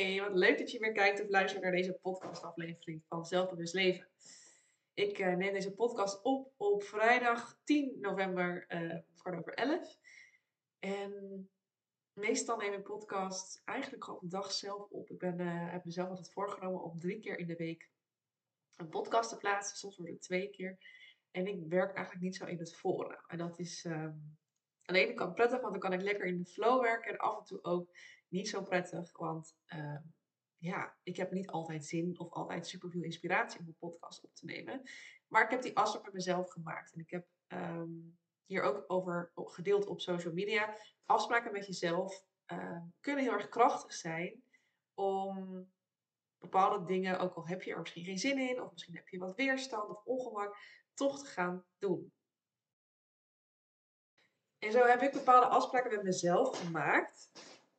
Wat 0.00 0.34
leuk 0.34 0.58
dat 0.58 0.70
je 0.70 0.78
weer 0.78 0.92
kijkt 0.92 1.22
of 1.22 1.28
luistert 1.28 1.62
naar 1.62 1.72
deze 1.72 1.92
podcastaflevering 1.92 3.02
van 3.08 3.24
Zelfbewust 3.24 3.74
Leven. 3.74 4.08
Ik 4.94 5.18
uh, 5.18 5.34
neem 5.34 5.52
deze 5.52 5.74
podcast 5.74 6.22
op 6.22 6.52
op 6.56 6.82
vrijdag 6.82 7.58
10 7.64 7.96
november, 8.00 8.64
uh, 8.68 8.98
kwart 9.16 9.38
over 9.38 9.54
11. 9.54 9.96
En 10.78 11.48
meestal 12.12 12.56
neem 12.56 12.72
ik 12.72 12.82
podcast 12.82 13.62
eigenlijk 13.64 14.04
gewoon 14.04 14.20
de 14.22 14.28
dag 14.28 14.52
zelf 14.52 14.90
op. 14.90 15.10
Ik 15.10 15.18
ben, 15.18 15.40
uh, 15.40 15.72
heb 15.72 15.84
mezelf 15.84 16.08
altijd 16.08 16.32
voorgenomen 16.32 16.82
om 16.82 16.98
drie 16.98 17.20
keer 17.20 17.38
in 17.38 17.46
de 17.46 17.56
week 17.56 17.90
een 18.76 18.88
podcast 18.88 19.30
te 19.30 19.36
plaatsen. 19.36 19.76
Soms 19.76 19.96
wordt 19.96 20.12
het 20.12 20.22
twee 20.22 20.50
keer. 20.50 20.78
En 21.30 21.46
ik 21.46 21.62
werk 21.68 21.94
eigenlijk 21.94 22.24
niet 22.24 22.36
zo 22.36 22.46
in 22.46 22.58
het 22.58 22.76
forum. 22.76 23.24
En 23.26 23.38
dat 23.38 23.58
is 23.58 23.84
um, 23.84 24.38
aan 24.82 24.94
de 24.94 25.06
ene 25.06 25.32
prettig, 25.32 25.60
want 25.60 25.72
dan 25.72 25.78
kan 25.78 25.92
ik 25.92 26.02
lekker 26.02 26.26
in 26.26 26.38
de 26.38 26.50
flow 26.50 26.82
werken. 26.82 27.10
En 27.10 27.18
af 27.18 27.38
en 27.38 27.44
toe 27.44 27.64
ook 27.64 27.90
niet 28.30 28.48
zo 28.48 28.62
prettig, 28.62 29.18
want 29.18 29.56
uh, 29.74 29.96
ja, 30.56 30.96
ik 31.02 31.16
heb 31.16 31.32
niet 31.32 31.50
altijd 31.50 31.84
zin 31.84 32.18
of 32.18 32.30
altijd 32.30 32.66
superveel 32.66 33.02
inspiratie 33.02 33.60
om 33.60 33.66
een 33.66 33.76
podcast 33.78 34.24
op 34.24 34.34
te 34.34 34.44
nemen. 34.44 34.82
Maar 35.26 35.44
ik 35.44 35.50
heb 35.50 35.62
die 35.62 35.76
afspraak 35.76 36.04
met 36.04 36.12
mezelf 36.12 36.50
gemaakt. 36.50 36.92
En 36.92 37.00
ik 37.00 37.10
heb 37.10 37.26
um, 37.48 38.18
hier 38.44 38.62
ook 38.62 38.84
over 38.86 39.32
gedeeld 39.34 39.86
op 39.86 40.00
social 40.00 40.32
media. 40.32 40.76
Afspraken 41.04 41.52
met 41.52 41.66
jezelf 41.66 42.24
uh, 42.52 42.82
kunnen 43.00 43.24
heel 43.24 43.32
erg 43.32 43.48
krachtig 43.48 43.92
zijn 43.92 44.42
om 44.94 45.68
bepaalde 46.38 46.84
dingen, 46.84 47.18
ook 47.18 47.34
al 47.34 47.46
heb 47.46 47.62
je 47.62 47.72
er 47.72 47.80
misschien 47.80 48.04
geen 48.04 48.18
zin 48.18 48.38
in, 48.38 48.62
of 48.62 48.72
misschien 48.72 48.94
heb 48.94 49.08
je 49.08 49.18
wat 49.18 49.36
weerstand 49.36 49.90
of 49.90 50.04
ongemak, 50.04 50.56
toch 50.94 51.18
te 51.18 51.26
gaan 51.26 51.64
doen. 51.78 52.12
En 54.58 54.72
zo 54.72 54.84
heb 54.84 55.02
ik 55.02 55.12
bepaalde 55.12 55.46
afspraken 55.46 55.90
met 55.90 56.02
mezelf 56.02 56.58
gemaakt 56.58 57.30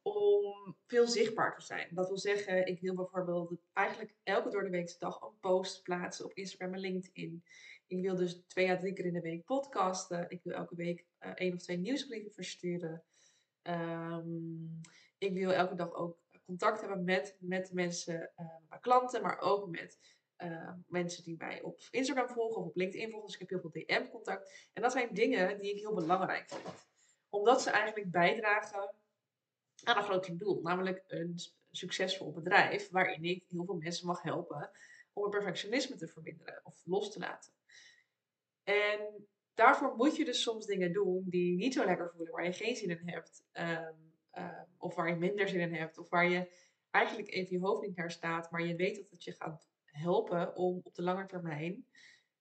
om 0.02 0.76
veel 0.86 1.08
zichtbaar 1.08 1.56
te 1.56 1.66
zijn. 1.66 1.88
Dat 1.92 2.08
wil 2.08 2.18
zeggen, 2.18 2.66
ik 2.66 2.82
wil 2.82 2.96
bijvoorbeeld 2.96 3.54
eigenlijk 3.74 4.16
elke 4.24 4.50
door 4.50 4.64
de 4.64 4.70
weekse 4.70 5.00
dag 5.00 5.22
een 5.22 5.40
post 5.40 5.84
plaatsen 5.84 6.26
op 6.26 6.34
Instagram 6.34 6.74
en 6.74 6.80
LinkedIn. 6.80 7.44
Ik 7.88 8.02
wil 8.02 8.16
dus 8.16 8.44
twee 8.48 8.70
à 8.70 8.78
drie 8.78 8.94
keer 8.94 9.06
in 9.06 9.14
de 9.14 9.22
week 9.22 9.46
podcasten. 9.46 10.30
Ik 10.30 10.44
wil 10.44 10.54
elke 10.54 10.76
week 10.76 11.06
uh, 11.20 11.32
één 11.36 11.54
of 11.54 11.62
twee 11.62 11.78
nieuwsbrieven 11.78 12.32
versturen. 12.32 13.04
Um, 13.64 14.82
ik 15.18 15.34
wil 15.34 15.52
elke 15.52 15.76
dag 15.76 15.94
ook 15.94 16.20
contact 16.46 16.82
hebben 16.82 17.04
met, 17.04 17.38
met 17.40 17.74
mensen, 17.74 18.32
uh, 18.38 18.46
mijn 18.70 18.82
klanten, 18.82 19.22
maar 19.22 19.40
ook 19.40 19.70
met 19.70 20.00
uh, 20.38 20.74
mensen 20.88 21.24
die 21.24 21.36
mij 21.38 21.62
op 21.62 21.80
Instagram 21.92 22.28
volgen 22.28 22.62
of 22.62 22.68
op 22.68 22.76
LinkedIn 22.76 23.10
volgen. 23.10 23.28
Dus 23.28 23.38
ik 23.38 23.40
heb 23.40 23.50
heel 23.50 23.72
veel 23.72 23.84
DM-contact. 23.86 24.70
En 24.74 24.82
dat 24.82 24.92
zijn 24.92 25.14
dingen 25.14 25.60
die 25.60 25.74
ik 25.74 25.80
heel 25.80 25.94
belangrijk 25.94 26.50
vind. 26.50 26.88
Omdat 27.30 27.62
ze 27.62 27.70
eigenlijk 27.70 28.12
bijdragen 28.12 28.94
aan 29.84 29.98
een 29.98 30.04
groter 30.04 30.38
doel. 30.38 30.62
Namelijk 30.62 31.04
een 31.08 31.40
succesvol 31.72 32.32
bedrijf 32.32 32.90
waarin 32.90 33.24
ik 33.24 33.46
heel 33.48 33.66
veel 33.66 33.76
mensen 33.76 34.08
mag 34.08 34.22
helpen 34.22 34.72
om 35.14 35.24
het 35.24 35.32
perfectionisme 35.32 35.96
te 35.96 36.08
verminderen 36.08 36.62
of 36.64 36.82
los 36.86 37.12
te 37.12 37.20
laten. 37.20 37.54
En 38.64 39.28
daarvoor 39.54 39.96
moet 39.96 40.16
je 40.16 40.26
dus 40.26 40.42
soms 40.42 40.66
dingen 40.66 40.94
doen 40.94 41.24
die 41.30 41.56
niet 41.56 41.74
zo 41.74 41.86
lekker 41.86 42.10
voelen, 42.10 42.34
waar 42.34 42.46
je 42.46 42.54
geen 42.54 42.76
zin 42.76 42.90
in 42.90 43.10
hebt. 43.10 43.44
Um, 43.54 44.14
um, 44.34 44.66
of 44.78 44.96
waar 44.96 45.10
je 45.10 45.16
minder 45.16 45.48
zin 45.50 45.60
in 45.60 45.74
hebt. 45.74 45.98
Of 45.98 46.10
waar 46.10 46.30
je 46.30 46.52
eigenlijk 46.92 47.30
even 47.30 47.56
je 47.56 47.66
hoofd 47.66 47.82
niet 47.82 47.96
naar 47.96 48.12
staat, 48.12 48.52
maar 48.52 48.66
je 48.66 48.76
weet 48.76 48.96
dat 48.96 49.10
het 49.10 49.24
je 49.24 49.32
gaat 49.32 49.70
helpen 49.86 50.56
om 50.56 50.80
op 50.84 50.96
de 50.96 51.02
lange 51.02 51.26
termijn 51.26 51.86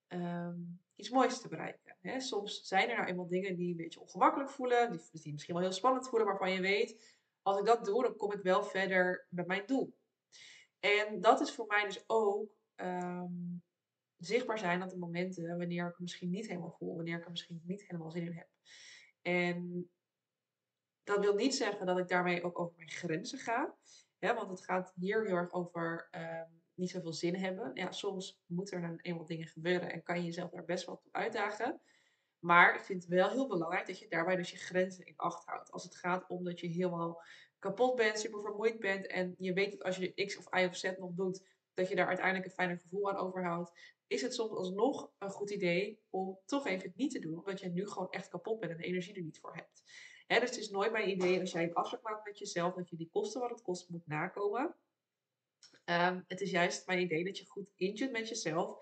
um, 0.08 0.80
iets 0.94 1.10
moois 1.10 1.40
te 1.40 1.48
bereiken. 1.48 2.20
Soms 2.22 2.66
zijn 2.66 2.88
er 2.90 2.96
nou 2.96 3.08
eenmaal 3.08 3.28
dingen 3.28 3.56
die 3.56 3.70
een 3.70 3.76
beetje 3.76 4.00
ongemakkelijk 4.00 4.50
voelen, 4.50 5.00
die 5.12 5.32
misschien 5.32 5.54
wel 5.54 5.62
heel 5.62 5.72
spannend 5.72 6.08
voelen, 6.08 6.28
waarvan 6.28 6.52
je 6.52 6.60
weet, 6.60 7.18
als 7.42 7.58
ik 7.58 7.64
dat 7.64 7.84
doe, 7.84 8.02
dan 8.02 8.16
kom 8.16 8.32
ik 8.32 8.42
wel 8.42 8.64
verder 8.64 9.26
met 9.30 9.46
mijn 9.46 9.66
doel. 9.66 9.94
En 10.78 11.20
dat 11.20 11.40
is 11.40 11.52
voor 11.54 11.66
mij 11.66 11.84
dus 11.84 12.04
ook 12.06 12.50
um, 12.76 13.62
zichtbaar 14.16 14.58
zijn 14.58 14.82
op 14.82 14.88
de 14.88 14.98
momenten 14.98 15.58
wanneer 15.58 15.84
ik 15.84 15.90
het 15.90 16.00
misschien 16.00 16.30
niet 16.30 16.46
helemaal 16.46 16.76
voel, 16.78 16.96
wanneer 16.96 17.18
ik 17.18 17.24
er 17.24 17.30
misschien 17.30 17.62
niet 17.64 17.86
helemaal 17.86 18.10
zin 18.10 18.26
in 18.26 18.32
heb. 18.32 18.48
En 19.22 19.90
dat 21.04 21.18
wil 21.18 21.34
niet 21.34 21.54
zeggen 21.54 21.86
dat 21.86 21.98
ik 21.98 22.08
daarmee 22.08 22.42
ook 22.42 22.58
over 22.58 22.76
mijn 22.76 22.90
grenzen 22.90 23.38
ga. 23.38 23.76
Want 24.18 24.50
het 24.50 24.64
gaat 24.64 24.92
hier 24.96 25.24
heel 25.24 25.36
erg 25.36 25.52
over 25.52 26.08
um, 26.10 26.62
niet 26.74 26.90
zoveel 26.90 27.12
zin 27.12 27.34
hebben. 27.34 27.70
Ja, 27.74 27.92
soms 27.92 28.40
moeten 28.46 28.76
er 28.76 28.88
dan 28.88 28.98
eenmaal 28.98 29.26
dingen 29.26 29.46
gebeuren 29.46 29.92
en 29.92 30.02
kan 30.02 30.16
je 30.16 30.24
jezelf 30.24 30.50
daar 30.50 30.64
best 30.64 30.86
wel 30.86 30.98
toe 30.98 31.12
uitdagen. 31.12 31.80
Maar 32.40 32.74
ik 32.74 32.84
vind 32.84 33.02
het 33.02 33.12
wel 33.12 33.30
heel 33.30 33.46
belangrijk 33.46 33.86
dat 33.86 33.98
je 33.98 34.08
daarbij 34.08 34.36
dus 34.36 34.50
je 34.50 34.56
grenzen 34.56 35.06
in 35.06 35.16
acht 35.16 35.46
houdt. 35.46 35.72
Als 35.72 35.84
het 35.84 35.96
gaat 35.96 36.28
om 36.28 36.44
dat 36.44 36.60
je 36.60 36.66
helemaal 36.66 37.22
kapot 37.58 37.96
bent, 37.96 38.18
super 38.18 38.40
vermoeid 38.40 38.78
bent 38.78 39.06
en 39.06 39.34
je 39.38 39.52
weet 39.52 39.70
dat 39.70 39.82
als 39.82 39.96
je 39.96 40.24
X 40.24 40.36
of 40.36 40.60
Y 40.60 40.64
of 40.64 40.76
Z 40.76 40.92
nog 40.98 41.14
doet, 41.14 41.44
dat 41.74 41.88
je 41.88 41.94
daar 41.94 42.06
uiteindelijk 42.06 42.46
een 42.46 42.52
fijner 42.52 42.78
gevoel 42.78 43.10
aan 43.10 43.16
overhoudt, 43.16 43.72
is 44.06 44.22
het 44.22 44.34
soms 44.34 44.50
alsnog 44.50 45.10
een 45.18 45.30
goed 45.30 45.50
idee 45.50 46.00
om 46.10 46.38
toch 46.46 46.66
even 46.66 46.92
niet 46.96 47.10
te 47.10 47.18
doen, 47.18 47.38
omdat 47.38 47.60
je 47.60 47.68
nu 47.68 47.88
gewoon 47.88 48.10
echt 48.10 48.28
kapot 48.28 48.60
bent 48.60 48.72
en 48.72 48.78
de 48.78 48.84
energie 48.84 49.14
er 49.14 49.22
niet 49.22 49.40
voor 49.40 49.54
hebt. 49.54 49.82
Hè, 50.26 50.40
dus 50.40 50.48
het 50.50 50.58
is 50.58 50.70
nooit 50.70 50.92
mijn 50.92 51.08
idee 51.08 51.40
als 51.40 51.52
jij 51.52 51.62
een 51.62 51.74
afspraak 51.74 52.02
maakt 52.02 52.24
met 52.24 52.38
jezelf, 52.38 52.74
dat 52.74 52.88
je 52.88 52.96
die 52.96 53.10
kosten 53.12 53.40
wat 53.40 53.50
het 53.50 53.62
kost 53.62 53.88
moet 53.88 54.06
nakomen. 54.06 54.74
Um, 55.84 56.24
het 56.28 56.40
is 56.40 56.50
juist 56.50 56.86
mijn 56.86 57.00
idee 57.00 57.24
dat 57.24 57.38
je 57.38 57.46
goed 57.46 57.72
intunt 57.76 58.12
met 58.12 58.28
jezelf. 58.28 58.78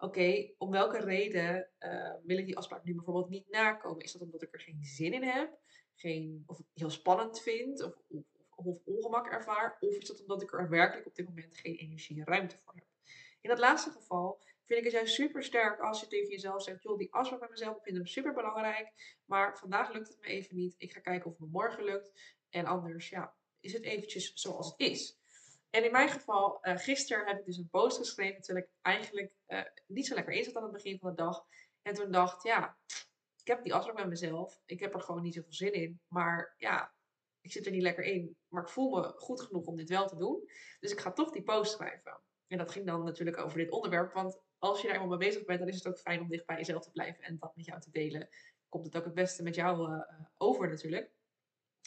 Oké, 0.00 0.50
om 0.58 0.70
welke 0.70 0.98
reden 0.98 1.68
uh, 1.80 2.14
wil 2.22 2.38
ik 2.38 2.46
die 2.46 2.56
afspraak 2.56 2.84
nu 2.84 2.94
bijvoorbeeld 2.94 3.28
niet 3.28 3.50
nakomen? 3.50 4.04
Is 4.04 4.12
dat 4.12 4.22
omdat 4.22 4.42
ik 4.42 4.54
er 4.54 4.60
geen 4.60 4.82
zin 4.82 5.12
in 5.12 5.22
heb? 5.22 5.58
Geen, 5.94 6.42
of 6.46 6.60
heel 6.74 6.90
spannend 6.90 7.40
vind? 7.40 7.82
Of, 7.82 7.94
of, 8.08 8.24
of 8.54 8.78
ongemak 8.84 9.26
ervaar? 9.26 9.76
Of 9.80 9.96
is 9.96 10.06
dat 10.06 10.20
omdat 10.20 10.42
ik 10.42 10.52
er 10.52 10.68
werkelijk 10.68 11.06
op 11.06 11.14
dit 11.14 11.26
moment 11.26 11.56
geen 11.56 11.76
energie 11.76 12.18
en 12.18 12.26
ruimte 12.26 12.58
voor 12.58 12.74
heb? 12.74 12.86
In 13.40 13.50
dat 13.50 13.58
laatste 13.58 13.90
geval 13.90 14.42
vind 14.64 14.78
ik 14.78 14.84
het 14.84 14.94
juist 14.94 15.14
super 15.14 15.42
sterk 15.42 15.80
als 15.80 16.00
je 16.00 16.06
tegen 16.06 16.30
jezelf 16.30 16.62
zegt: 16.62 16.82
joh, 16.82 16.98
die 16.98 17.12
afspraak 17.12 17.40
met 17.40 17.50
mezelf, 17.50 17.76
ik 17.76 17.82
vind 17.82 17.96
hem 17.96 18.06
super 18.06 18.34
belangrijk. 18.34 18.92
Maar 19.24 19.58
vandaag 19.58 19.92
lukt 19.92 20.08
het 20.08 20.20
me 20.20 20.26
even 20.26 20.56
niet. 20.56 20.74
Ik 20.78 20.92
ga 20.92 21.00
kijken 21.00 21.26
of 21.26 21.32
het 21.32 21.40
me 21.40 21.46
morgen 21.46 21.84
lukt. 21.84 22.36
En 22.50 22.66
anders, 22.66 23.08
ja, 23.08 23.34
is 23.60 23.72
het 23.72 23.84
eventjes 23.84 24.32
zoals 24.34 24.70
het 24.70 24.80
is. 24.80 25.18
En 25.70 25.84
in 25.84 25.92
mijn 25.92 26.08
geval, 26.08 26.58
uh, 26.62 26.76
gisteren 26.76 27.26
heb 27.26 27.38
ik 27.38 27.44
dus 27.44 27.56
een 27.56 27.68
post 27.68 27.96
geschreven 27.96 28.42
terwijl 28.42 28.64
ik 28.64 28.72
eigenlijk 28.82 29.32
uh, 29.46 29.62
niet 29.86 30.06
zo 30.06 30.14
lekker 30.14 30.32
in 30.32 30.44
zat 30.44 30.56
aan 30.56 30.62
het 30.62 30.72
begin 30.72 30.98
van 30.98 31.10
de 31.10 31.16
dag. 31.16 31.44
En 31.82 31.94
toen 31.94 32.10
dacht, 32.10 32.42
ja, 32.42 32.78
ik 33.40 33.46
heb 33.46 33.62
die 33.62 33.74
afspraak 33.74 33.96
met 33.96 34.08
mezelf. 34.08 34.60
Ik 34.64 34.80
heb 34.80 34.94
er 34.94 35.00
gewoon 35.00 35.22
niet 35.22 35.34
zoveel 35.34 35.52
zin 35.52 35.72
in. 35.72 36.00
Maar 36.08 36.54
ja, 36.56 36.94
ik 37.40 37.52
zit 37.52 37.66
er 37.66 37.72
niet 37.72 37.82
lekker 37.82 38.04
in. 38.04 38.36
Maar 38.48 38.62
ik 38.62 38.68
voel 38.68 38.90
me 38.90 39.12
goed 39.16 39.40
genoeg 39.40 39.66
om 39.66 39.76
dit 39.76 39.88
wel 39.88 40.06
te 40.06 40.16
doen. 40.16 40.50
Dus 40.80 40.92
ik 40.92 41.00
ga 41.00 41.12
toch 41.12 41.30
die 41.30 41.42
post 41.42 41.72
schrijven. 41.72 42.20
En 42.46 42.58
dat 42.58 42.70
ging 42.70 42.86
dan 42.86 43.04
natuurlijk 43.04 43.38
over 43.38 43.58
dit 43.58 43.70
onderwerp. 43.70 44.12
Want 44.12 44.40
als 44.58 44.80
je 44.80 44.86
daar 44.86 44.96
eenmaal 44.96 45.16
mee 45.16 45.28
bezig 45.28 45.44
bent, 45.44 45.58
dan 45.58 45.68
is 45.68 45.74
het 45.74 45.86
ook 45.86 45.98
fijn 45.98 46.20
om 46.20 46.28
dicht 46.28 46.46
bij 46.46 46.56
jezelf 46.56 46.84
te 46.84 46.90
blijven 46.90 47.24
en 47.24 47.38
dat 47.38 47.56
met 47.56 47.64
jou 47.64 47.80
te 47.80 47.90
delen. 47.90 48.28
Komt 48.68 48.84
het 48.84 48.96
ook 48.96 49.04
het 49.04 49.14
beste 49.14 49.42
met 49.42 49.54
jou 49.54 49.92
uh, 49.92 50.02
over 50.36 50.68
natuurlijk. 50.68 51.10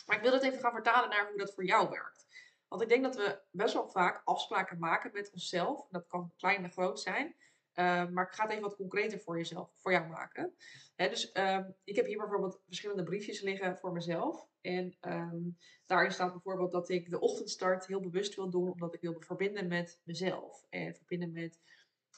Maar 0.05 0.15
ik 0.15 0.21
wil 0.21 0.31
dat 0.31 0.43
even 0.43 0.59
gaan 0.59 0.71
vertalen 0.71 1.09
naar 1.09 1.27
hoe 1.27 1.37
dat 1.37 1.53
voor 1.53 1.65
jou 1.65 1.89
werkt. 1.89 2.25
Want 2.71 2.83
ik 2.83 2.89
denk 2.89 3.03
dat 3.03 3.15
we 3.15 3.41
best 3.51 3.73
wel 3.73 3.89
vaak 3.89 4.21
afspraken 4.23 4.79
maken 4.79 5.11
met 5.13 5.31
onszelf. 5.31 5.87
Dat 5.89 6.07
kan 6.07 6.33
klein 6.37 6.63
en 6.63 6.71
groot 6.71 6.99
zijn. 6.99 7.35
Uh, 7.75 8.09
maar 8.09 8.25
ik 8.25 8.33
ga 8.33 8.43
het 8.43 8.51
even 8.51 8.63
wat 8.63 8.75
concreter 8.75 9.19
voor 9.19 9.37
jezelf, 9.37 9.71
voor 9.77 9.91
jou 9.91 10.07
maken. 10.07 10.55
Hè, 10.95 11.09
dus 11.09 11.29
uh, 11.33 11.59
ik 11.83 11.95
heb 11.95 12.05
hier 12.05 12.17
bijvoorbeeld 12.17 12.61
verschillende 12.65 13.03
briefjes 13.03 13.41
liggen 13.41 13.77
voor 13.77 13.91
mezelf. 13.91 14.47
En 14.61 14.97
um, 15.01 15.57
daarin 15.85 16.11
staat 16.11 16.31
bijvoorbeeld 16.31 16.71
dat 16.71 16.89
ik 16.89 17.09
de 17.09 17.19
ochtendstart 17.19 17.87
heel 17.87 17.99
bewust 17.99 18.35
wil 18.35 18.49
doen, 18.49 18.71
omdat 18.71 18.93
ik 18.93 19.01
wil 19.01 19.15
verbinden 19.19 19.67
met 19.67 19.99
mezelf. 20.03 20.65
En 20.69 20.95
verbinden 20.95 21.31
met 21.31 21.59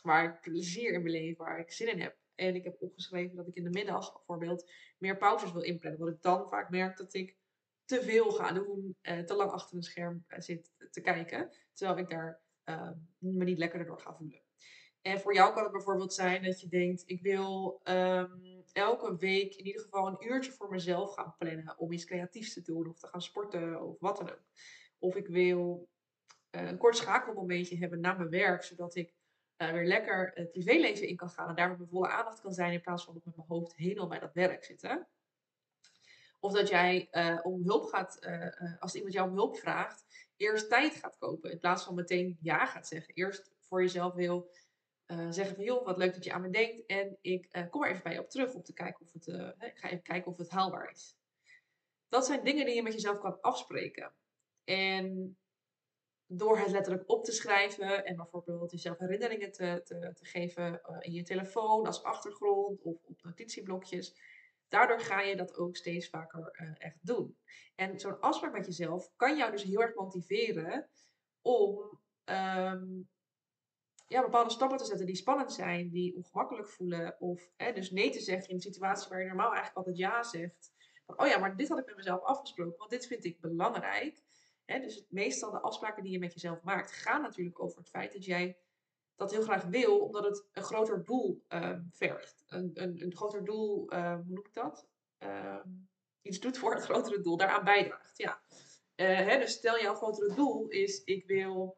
waar 0.01 0.23
ik 0.23 0.41
plezier 0.41 0.93
in 0.93 1.03
beleef, 1.03 1.37
waar 1.37 1.59
ik 1.59 1.71
zin 1.71 1.91
in 1.91 2.01
heb. 2.01 2.17
En 2.35 2.55
ik 2.55 2.63
heb 2.63 2.75
opgeschreven 2.79 3.35
dat 3.35 3.47
ik 3.47 3.55
in 3.55 3.63
de 3.63 3.69
middag 3.69 4.13
bijvoorbeeld 4.13 4.71
meer 4.97 5.17
pauzes 5.17 5.51
wil 5.51 5.61
inplannen. 5.61 5.99
Want 5.99 6.15
ik 6.15 6.21
dan 6.21 6.49
vaak 6.49 6.69
merk 6.69 6.97
dat 6.97 7.13
ik 7.13 7.35
te 7.85 8.01
veel 8.01 8.31
ga 8.31 8.51
doen, 8.51 8.97
uh, 9.01 9.19
te 9.19 9.33
lang 9.33 9.51
achter 9.51 9.77
een 9.77 9.83
scherm 9.83 10.25
uh, 10.27 10.39
zit 10.39 10.71
te 10.91 11.01
kijken, 11.01 11.51
terwijl 11.73 11.97
ik 11.97 12.09
daar 12.09 12.41
uh, 12.65 12.89
me 13.17 13.43
niet 13.43 13.57
lekkerder 13.57 13.87
door 13.87 13.99
ga 13.99 14.15
voelen. 14.15 14.41
En 15.01 15.19
voor 15.19 15.33
jou 15.33 15.53
kan 15.53 15.63
het 15.63 15.71
bijvoorbeeld 15.71 16.13
zijn 16.13 16.43
dat 16.43 16.61
je 16.61 16.67
denkt, 16.67 17.03
ik 17.05 17.21
wil 17.21 17.81
um, 17.83 18.63
elke 18.71 19.17
week 19.17 19.55
in 19.55 19.65
ieder 19.65 19.81
geval 19.81 20.07
een 20.07 20.27
uurtje 20.27 20.51
voor 20.51 20.69
mezelf 20.69 21.13
gaan 21.13 21.35
plannen 21.37 21.77
om 21.77 21.91
iets 21.91 22.05
creatiefs 22.05 22.53
te 22.53 22.61
doen 22.61 22.89
of 22.89 22.99
te 22.99 23.07
gaan 23.07 23.21
sporten 23.21 23.81
of 23.81 23.99
wat 23.99 24.17
dan 24.17 24.29
ook. 24.29 24.43
Of 24.99 25.15
ik 25.15 25.27
wil 25.27 25.89
een 26.49 26.77
kort 26.77 26.97
schakelmomentje 26.97 27.77
hebben 27.77 27.99
na 27.99 28.13
mijn 28.13 28.29
werk, 28.29 28.63
zodat 28.63 28.95
ik 28.95 29.13
weer 29.57 29.85
lekker 29.85 30.31
het 30.33 30.51
privéleven 30.51 31.07
in 31.07 31.15
kan 31.15 31.29
gaan 31.29 31.49
en 31.49 31.55
daar 31.55 31.69
met 31.69 31.77
mijn 31.77 31.89
volle 31.89 32.07
aandacht 32.07 32.41
kan 32.41 32.53
zijn 32.53 32.73
in 32.73 32.81
plaats 32.81 33.05
van 33.05 33.15
op 33.15 33.25
met 33.25 33.35
mijn 33.35 33.47
hoofd 33.47 33.75
helemaal 33.75 34.07
bij 34.07 34.19
dat 34.19 34.33
werk 34.33 34.63
zitten. 34.63 35.07
Of 36.43 36.53
dat 36.53 36.69
jij 36.69 37.07
uh, 37.11 37.39
om 37.43 37.63
hulp 37.63 37.85
gaat, 37.85 38.17
uh, 38.21 38.81
als 38.81 38.95
iemand 38.95 39.13
jou 39.13 39.29
om 39.29 39.35
hulp 39.35 39.57
vraagt, 39.57 40.05
eerst 40.37 40.69
tijd 40.69 40.95
gaat 40.95 41.17
kopen. 41.17 41.51
In 41.51 41.59
plaats 41.59 41.83
van 41.83 41.95
meteen 41.95 42.37
ja 42.41 42.65
gaat 42.65 42.87
zeggen. 42.87 43.13
Eerst 43.13 43.51
voor 43.59 43.81
jezelf 43.81 44.13
wil 44.13 44.51
zeggen 45.29 45.55
van 45.55 45.63
joh, 45.63 45.85
wat 45.85 45.97
leuk 45.97 46.13
dat 46.13 46.23
je 46.23 46.33
aan 46.33 46.41
me 46.41 46.49
denkt. 46.49 46.85
En 46.85 47.17
ik 47.21 47.67
kom 47.69 47.83
er 47.83 47.89
even 47.89 48.03
bij 48.03 48.13
je 48.13 48.19
op 48.19 48.29
terug 48.29 48.53
om 48.53 48.63
te 48.63 48.73
kijken 48.73 49.05
of 49.05 49.13
het, 49.13 49.27
ik 49.59 49.77
ga 49.77 49.89
even 49.89 50.03
kijken 50.03 50.31
of 50.31 50.37
het 50.37 50.49
haalbaar 50.49 50.91
is. 50.91 51.17
Dat 52.09 52.25
zijn 52.25 52.43
dingen 52.43 52.65
die 52.65 52.75
je 52.75 52.83
met 52.83 52.93
jezelf 52.93 53.19
kan 53.19 53.41
afspreken. 53.41 54.13
En 54.63 55.37
door 56.25 56.57
het 56.57 56.71
letterlijk 56.71 57.09
op 57.09 57.23
te 57.23 57.31
schrijven 57.31 58.05
en 58.05 58.15
bijvoorbeeld 58.15 58.71
jezelf 58.71 58.97
herinneringen 58.97 59.51
te, 59.51 59.81
te, 59.83 60.11
te 60.13 60.25
geven 60.25 60.81
in 60.99 61.11
je 61.11 61.23
telefoon 61.23 61.85
als 61.85 62.03
achtergrond 62.03 62.81
of 62.81 63.03
op 63.03 63.21
notitieblokjes. 63.21 64.15
Daardoor 64.73 64.99
ga 64.99 65.21
je 65.21 65.35
dat 65.35 65.57
ook 65.57 65.75
steeds 65.75 66.09
vaker 66.09 66.59
uh, 66.61 66.71
echt 66.77 66.97
doen. 67.01 67.37
En 67.75 67.99
zo'n 67.99 68.19
afspraak 68.19 68.53
met 68.53 68.65
jezelf 68.65 69.11
kan 69.15 69.37
jou 69.37 69.51
dus 69.51 69.63
heel 69.63 69.81
erg 69.81 69.95
motiveren 69.95 70.89
om 71.41 71.99
um, 72.25 73.09
ja, 74.07 74.21
bepaalde 74.21 74.49
stappen 74.49 74.77
te 74.77 74.85
zetten 74.85 75.05
die 75.05 75.15
spannend 75.15 75.53
zijn, 75.53 75.89
die 75.89 76.15
ongemakkelijk 76.15 76.67
voelen. 76.67 77.15
Of 77.19 77.51
dus 77.73 77.91
nee 77.91 78.09
te 78.09 78.19
zeggen 78.19 78.49
in 78.49 78.55
een 78.55 78.61
situatie 78.61 79.09
waar 79.09 79.19
je 79.19 79.27
normaal 79.27 79.53
eigenlijk 79.53 79.77
altijd 79.77 79.97
ja 79.97 80.23
zegt. 80.23 80.73
Van, 81.05 81.19
oh 81.19 81.27
ja, 81.27 81.37
maar 81.37 81.55
dit 81.55 81.69
had 81.69 81.79
ik 81.79 81.85
met 81.85 81.95
mezelf 81.95 82.21
afgesproken, 82.21 82.77
want 82.77 82.89
dit 82.89 83.07
vind 83.07 83.25
ik 83.25 83.39
belangrijk. 83.39 84.21
Hè, 84.65 84.79
dus 84.79 85.05
meestal 85.09 85.51
de 85.51 85.61
afspraken 85.61 86.03
die 86.03 86.11
je 86.11 86.19
met 86.19 86.33
jezelf 86.33 86.61
maakt, 86.61 86.91
gaan 86.91 87.21
natuurlijk 87.21 87.63
over 87.63 87.77
het 87.77 87.89
feit 87.89 88.13
dat 88.13 88.25
jij 88.25 88.57
dat 89.15 89.31
heel 89.31 89.41
graag 89.41 89.63
wil, 89.63 89.99
omdat 89.99 90.23
het 90.23 90.45
een 90.51 90.63
groter 90.63 91.03
doel 91.03 91.43
um, 91.49 91.89
vergt. 91.91 92.43
Een, 92.47 92.71
een, 92.73 93.01
een 93.01 93.15
groter 93.15 93.45
doel, 93.45 93.93
um, 93.93 94.15
hoe 94.15 94.33
noem 94.33 94.45
ik 94.45 94.53
dat? 94.53 94.87
Um, 95.19 95.89
iets 96.21 96.39
doet 96.39 96.57
voor 96.57 96.73
het 96.73 96.83
grotere 96.83 97.21
doel, 97.21 97.37
daaraan 97.37 97.63
bijdraagt. 97.63 98.17
Ja. 98.17 98.41
Uh, 98.95 99.07
hè, 99.17 99.39
dus 99.39 99.51
stel 99.51 99.79
jouw 99.79 99.95
grotere 99.95 100.33
doel 100.35 100.67
is, 100.67 101.03
ik 101.03 101.25
wil 101.25 101.77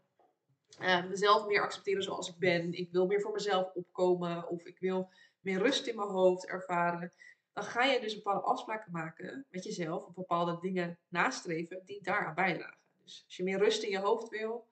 mezelf 0.80 1.46
meer 1.46 1.62
accepteren 1.62 2.04
zoals 2.04 2.30
ik 2.30 2.38
ben. 2.38 2.74
Ik 2.74 2.92
wil 2.92 3.06
meer 3.06 3.22
voor 3.22 3.32
mezelf 3.32 3.72
opkomen. 3.74 4.50
Of 4.50 4.66
ik 4.66 4.80
wil 4.80 5.10
meer 5.40 5.60
rust 5.60 5.88
in 5.88 5.96
mijn 5.96 6.10
hoofd 6.10 6.46
ervaren. 6.46 7.14
Dan 7.54 7.64
ga 7.64 7.84
je 7.84 8.00
dus 8.00 8.16
bepaalde 8.16 8.42
afspraken 8.42 8.92
maken 8.92 9.46
met 9.50 9.64
jezelf. 9.64 10.06
Of 10.06 10.14
bepaalde 10.14 10.58
dingen 10.60 11.00
nastreven 11.08 11.82
die 11.86 12.02
daaraan 12.02 12.36
bijdragen. 12.36 12.78
Dus 13.04 13.24
als 13.26 13.36
je 13.36 13.44
meer 13.44 13.58
rust 13.58 13.84
in 13.84 13.90
je 13.90 14.00
hoofd 14.00 14.30
wil. 14.30 14.68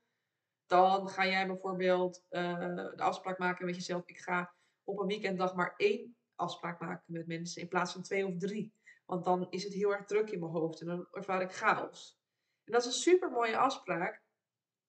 Dan 0.65 1.10
ga 1.10 1.25
jij 1.25 1.48
bijvoorbeeld 1.48 2.24
uh, 2.30 2.75
de 2.75 3.04
afspraak 3.04 3.38
maken 3.38 3.65
met 3.65 3.75
jezelf. 3.75 4.01
Ik 4.06 4.18
ga 4.18 4.54
op 4.83 5.00
een 5.00 5.07
weekenddag 5.07 5.56
maar 5.56 5.74
één 5.77 6.15
afspraak 6.36 6.80
maken 6.80 7.04
met 7.06 7.27
mensen. 7.27 7.62
In 7.62 7.68
plaats 7.68 7.94
van 7.94 8.01
twee 8.01 8.27
of 8.27 8.38
drie. 8.38 8.74
Want 9.06 9.24
dan 9.24 9.48
is 9.50 9.63
het 9.63 9.74
heel 9.74 9.94
erg 9.94 10.06
druk 10.06 10.30
in 10.30 10.39
mijn 10.39 10.51
hoofd. 10.51 10.81
En 10.81 10.88
dan 10.88 11.07
ervaar 11.12 11.42
ik 11.42 11.51
chaos. 11.51 12.19
En 12.63 12.71
dat 12.71 12.81
is 12.81 12.88
een 12.88 12.94
super 12.94 13.31
mooie 13.31 13.57
afspraak 13.57 14.24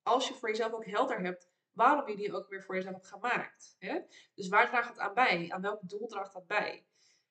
als 0.02 0.28
je 0.28 0.34
voor 0.34 0.48
jezelf 0.48 0.72
ook 0.72 0.86
helder 0.86 1.20
hebt 1.20 1.52
waarom 1.72 2.08
je 2.08 2.16
die 2.16 2.32
ook 2.32 2.48
weer 2.48 2.62
voor 2.62 2.74
jezelf 2.74 2.94
hebt 2.94 3.06
gemaakt. 3.06 3.76
Hè? 3.78 4.00
Dus 4.34 4.48
waar 4.48 4.68
draagt 4.68 4.88
het 4.88 4.98
aan 4.98 5.14
bij? 5.14 5.50
Aan 5.50 5.62
welk 5.62 5.80
doel 5.88 6.06
draagt 6.06 6.32
dat 6.32 6.46
bij? 6.46 6.86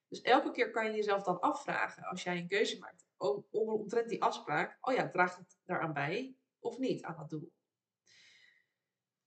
Dus 0.07 0.21
elke 0.21 0.51
keer 0.51 0.71
kan 0.71 0.85
je 0.85 0.91
jezelf 0.91 1.23
dan 1.23 1.39
afvragen 1.39 2.03
als 2.03 2.23
jij 2.23 2.37
een 2.37 2.47
keuze 2.47 2.79
maakt 2.79 3.05
om, 3.17 3.45
omtrent 3.51 4.09
die 4.09 4.23
afspraak, 4.23 4.77
oh 4.81 4.93
ja, 4.93 5.09
draagt 5.09 5.37
het 5.37 5.59
daaraan 5.65 5.93
bij 5.93 6.35
of 6.59 6.77
niet 6.77 7.03
aan 7.03 7.15
dat 7.17 7.29
doel? 7.29 7.51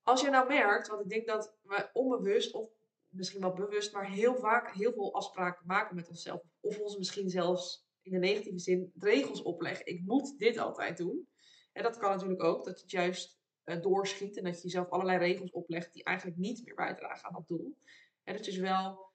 Als 0.07 0.21
je 0.21 0.29
nou 0.29 0.47
merkt, 0.47 0.87
want 0.87 1.01
ik 1.01 1.09
denk 1.09 1.27
dat 1.27 1.57
we 1.61 1.89
onbewust 1.93 2.53
of 2.53 2.69
misschien 3.07 3.41
wel 3.41 3.53
bewust, 3.53 3.93
maar 3.93 4.09
heel 4.09 4.35
vaak 4.35 4.73
heel 4.73 4.93
veel 4.93 5.13
afspraken 5.13 5.65
maken 5.65 5.95
met 5.95 6.09
onszelf. 6.09 6.41
Of 6.59 6.79
ons 6.79 6.97
misschien 6.97 7.29
zelfs 7.29 7.87
in 8.01 8.11
de 8.11 8.17
negatieve 8.17 8.59
zin 8.59 8.91
regels 8.99 9.41
opleggen. 9.41 9.85
Ik 9.85 10.01
moet 10.05 10.37
dit 10.37 10.57
altijd 10.57 10.97
doen. 10.97 11.29
En 11.71 11.83
dat 11.83 11.97
kan 11.97 12.11
natuurlijk 12.11 12.43
ook, 12.43 12.65
dat 12.65 12.79
het 12.79 12.91
juist 12.91 13.39
uh, 13.65 13.81
doorschiet 13.81 14.37
en 14.37 14.43
dat 14.43 14.55
je 14.55 14.61
jezelf 14.61 14.89
allerlei 14.89 15.17
regels 15.17 15.51
oplegt 15.51 15.93
die 15.93 16.03
eigenlijk 16.03 16.37
niet 16.37 16.65
meer 16.65 16.75
bijdragen 16.75 17.27
aan 17.27 17.33
dat 17.33 17.47
doel. 17.47 17.77
En 18.23 18.35
het 18.35 18.47
is 18.47 18.57
wel, 18.57 19.11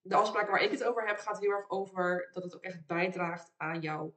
de 0.00 0.14
afspraak 0.14 0.50
waar 0.50 0.62
ik 0.62 0.70
het 0.70 0.84
over 0.84 1.06
heb, 1.06 1.18
gaat 1.18 1.40
heel 1.40 1.50
erg 1.50 1.70
over 1.70 2.28
dat 2.32 2.42
het 2.42 2.54
ook 2.54 2.64
echt 2.64 2.86
bijdraagt 2.86 3.52
aan 3.56 3.80
jouw 3.80 4.16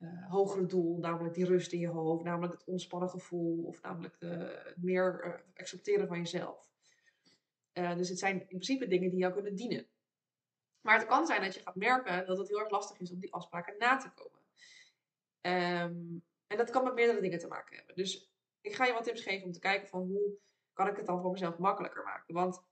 uh, 0.00 0.30
hogere 0.30 0.66
doel, 0.66 0.98
namelijk 0.98 1.34
die 1.34 1.44
rust 1.44 1.72
in 1.72 1.78
je 1.78 1.88
hoofd, 1.88 2.24
namelijk 2.24 2.52
het 2.52 2.64
ontspannen 2.64 3.08
gevoel 3.08 3.64
of 3.64 3.82
namelijk 3.82 4.16
het 4.18 4.76
meer 4.76 5.24
uh, 5.26 5.60
accepteren 5.60 6.06
van 6.08 6.18
jezelf. 6.18 6.70
dus 7.72 8.08
het 8.08 8.18
zijn 8.18 8.40
in 8.40 8.46
principe 8.46 8.86
dingen 8.86 9.10
die 9.10 9.18
jou 9.18 9.32
kunnen 9.32 9.54
dienen. 9.54 9.86
Maar 10.80 10.98
het 10.98 11.08
kan 11.08 11.26
zijn 11.26 11.42
dat 11.42 11.54
je 11.54 11.60
gaat 11.60 11.74
merken 11.74 12.26
dat 12.26 12.38
het 12.38 12.48
heel 12.48 12.60
erg 12.60 12.70
lastig 12.70 13.00
is 13.00 13.10
om 13.10 13.20
die 13.20 13.32
afspraken 13.32 13.74
na 13.78 13.96
te 13.96 14.10
komen. 14.14 14.40
Um, 15.40 16.24
en 16.46 16.56
dat 16.56 16.70
kan 16.70 16.84
met 16.84 16.94
meerdere 16.94 17.20
dingen 17.20 17.38
te 17.38 17.48
maken 17.48 17.76
hebben. 17.76 17.96
Dus 17.96 18.30
ik 18.60 18.74
ga 18.74 18.86
je 18.86 18.92
wat 18.92 19.04
tips 19.04 19.22
geven 19.22 19.46
om 19.46 19.52
te 19.52 19.58
kijken 19.58 19.88
van 19.88 20.00
hoe 20.00 20.38
kan 20.72 20.88
ik 20.88 20.96
het 20.96 21.06
dan 21.06 21.20
voor 21.20 21.30
mezelf 21.30 21.58
makkelijker 21.58 22.04
maken. 22.04 22.34
Want 22.34 22.62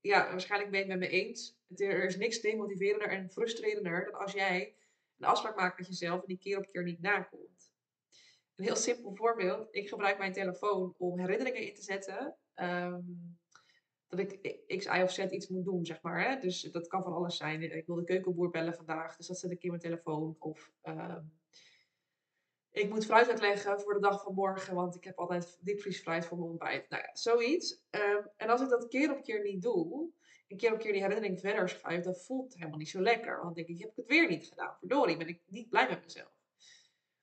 ja, 0.00 0.30
waarschijnlijk 0.30 0.70
ben 0.70 0.80
je 0.80 0.90
het 0.90 0.98
met 0.98 1.10
me 1.10 1.16
eens. 1.16 1.58
Er 1.76 2.04
is 2.04 2.16
niks 2.16 2.40
demotiverender 2.40 3.08
en 3.08 3.30
frustrerender 3.30 4.04
dan 4.04 4.20
als 4.20 4.32
jij 4.32 4.74
een 5.18 5.26
afspraak 5.26 5.56
maakt 5.56 5.78
met 5.78 5.86
jezelf 5.86 6.20
en 6.20 6.26
die 6.26 6.38
keer 6.38 6.58
op 6.58 6.66
keer 6.66 6.82
niet 6.82 7.00
nakomt. 7.00 7.72
Een 8.54 8.64
heel 8.64 8.76
simpel 8.76 9.14
voorbeeld. 9.14 9.68
Ik 9.70 9.88
gebruik 9.88 10.18
mijn 10.18 10.32
telefoon 10.32 10.94
om 10.98 11.18
herinneringen 11.18 11.66
in 11.66 11.74
te 11.74 11.82
zetten. 11.82 12.36
Um, 12.54 13.38
dat 14.08 14.18
ik 14.18 14.62
X, 14.66 14.86
Y 14.86 15.00
of 15.02 15.12
Z 15.12 15.18
iets 15.18 15.48
moet 15.48 15.64
doen, 15.64 15.84
zeg 15.86 16.02
maar. 16.02 16.28
Hè? 16.28 16.40
Dus 16.40 16.62
dat 16.62 16.86
kan 16.86 17.02
van 17.02 17.12
alles 17.12 17.36
zijn. 17.36 17.62
Ik 17.62 17.86
wil 17.86 17.96
de 17.96 18.04
keukenboer 18.04 18.50
bellen 18.50 18.74
vandaag, 18.74 19.16
dus 19.16 19.26
dat 19.26 19.38
zet 19.38 19.50
ik 19.50 19.62
in 19.62 19.68
mijn 19.68 19.80
telefoon. 19.80 20.36
Of 20.38 20.72
um, 20.82 21.32
ik 22.70 22.88
moet 22.88 23.04
fruit 23.04 23.28
uitleggen 23.28 23.80
voor 23.80 23.94
de 23.94 24.00
dag 24.00 24.22
van 24.22 24.34
morgen, 24.34 24.74
want 24.74 24.94
ik 24.94 25.04
heb 25.04 25.18
altijd 25.18 25.58
diepvriesfruit 25.60 26.26
voor 26.26 26.38
mijn 26.38 26.50
ontbijt. 26.50 26.88
Nou 26.88 27.02
ja, 27.02 27.10
zoiets. 27.12 27.82
Um, 27.90 28.30
en 28.36 28.48
als 28.48 28.60
ik 28.60 28.68
dat 28.68 28.88
keer 28.88 29.16
op 29.16 29.22
keer 29.22 29.42
niet 29.42 29.62
doe, 29.62 30.10
en 30.54 30.60
keer 30.60 30.72
op 30.72 30.78
keer 30.78 30.92
die 30.92 31.02
herinnering 31.02 31.40
verder 31.40 31.68
schuif, 31.68 32.04
dan 32.04 32.14
voelt 32.14 32.44
het 32.44 32.54
helemaal 32.54 32.78
niet 32.78 32.88
zo 32.88 33.00
lekker. 33.00 33.32
Want 33.32 33.44
dan 33.44 33.54
denk 33.54 33.68
ik, 33.68 33.78
heb 33.78 33.90
ik 33.90 33.96
het 33.96 34.06
weer 34.06 34.28
niet 34.28 34.46
gedaan. 34.46 34.76
Verdorie, 34.78 35.16
ben 35.16 35.28
ik 35.28 35.40
niet 35.46 35.68
blij 35.68 35.88
met 35.88 36.04
mezelf. 36.04 36.32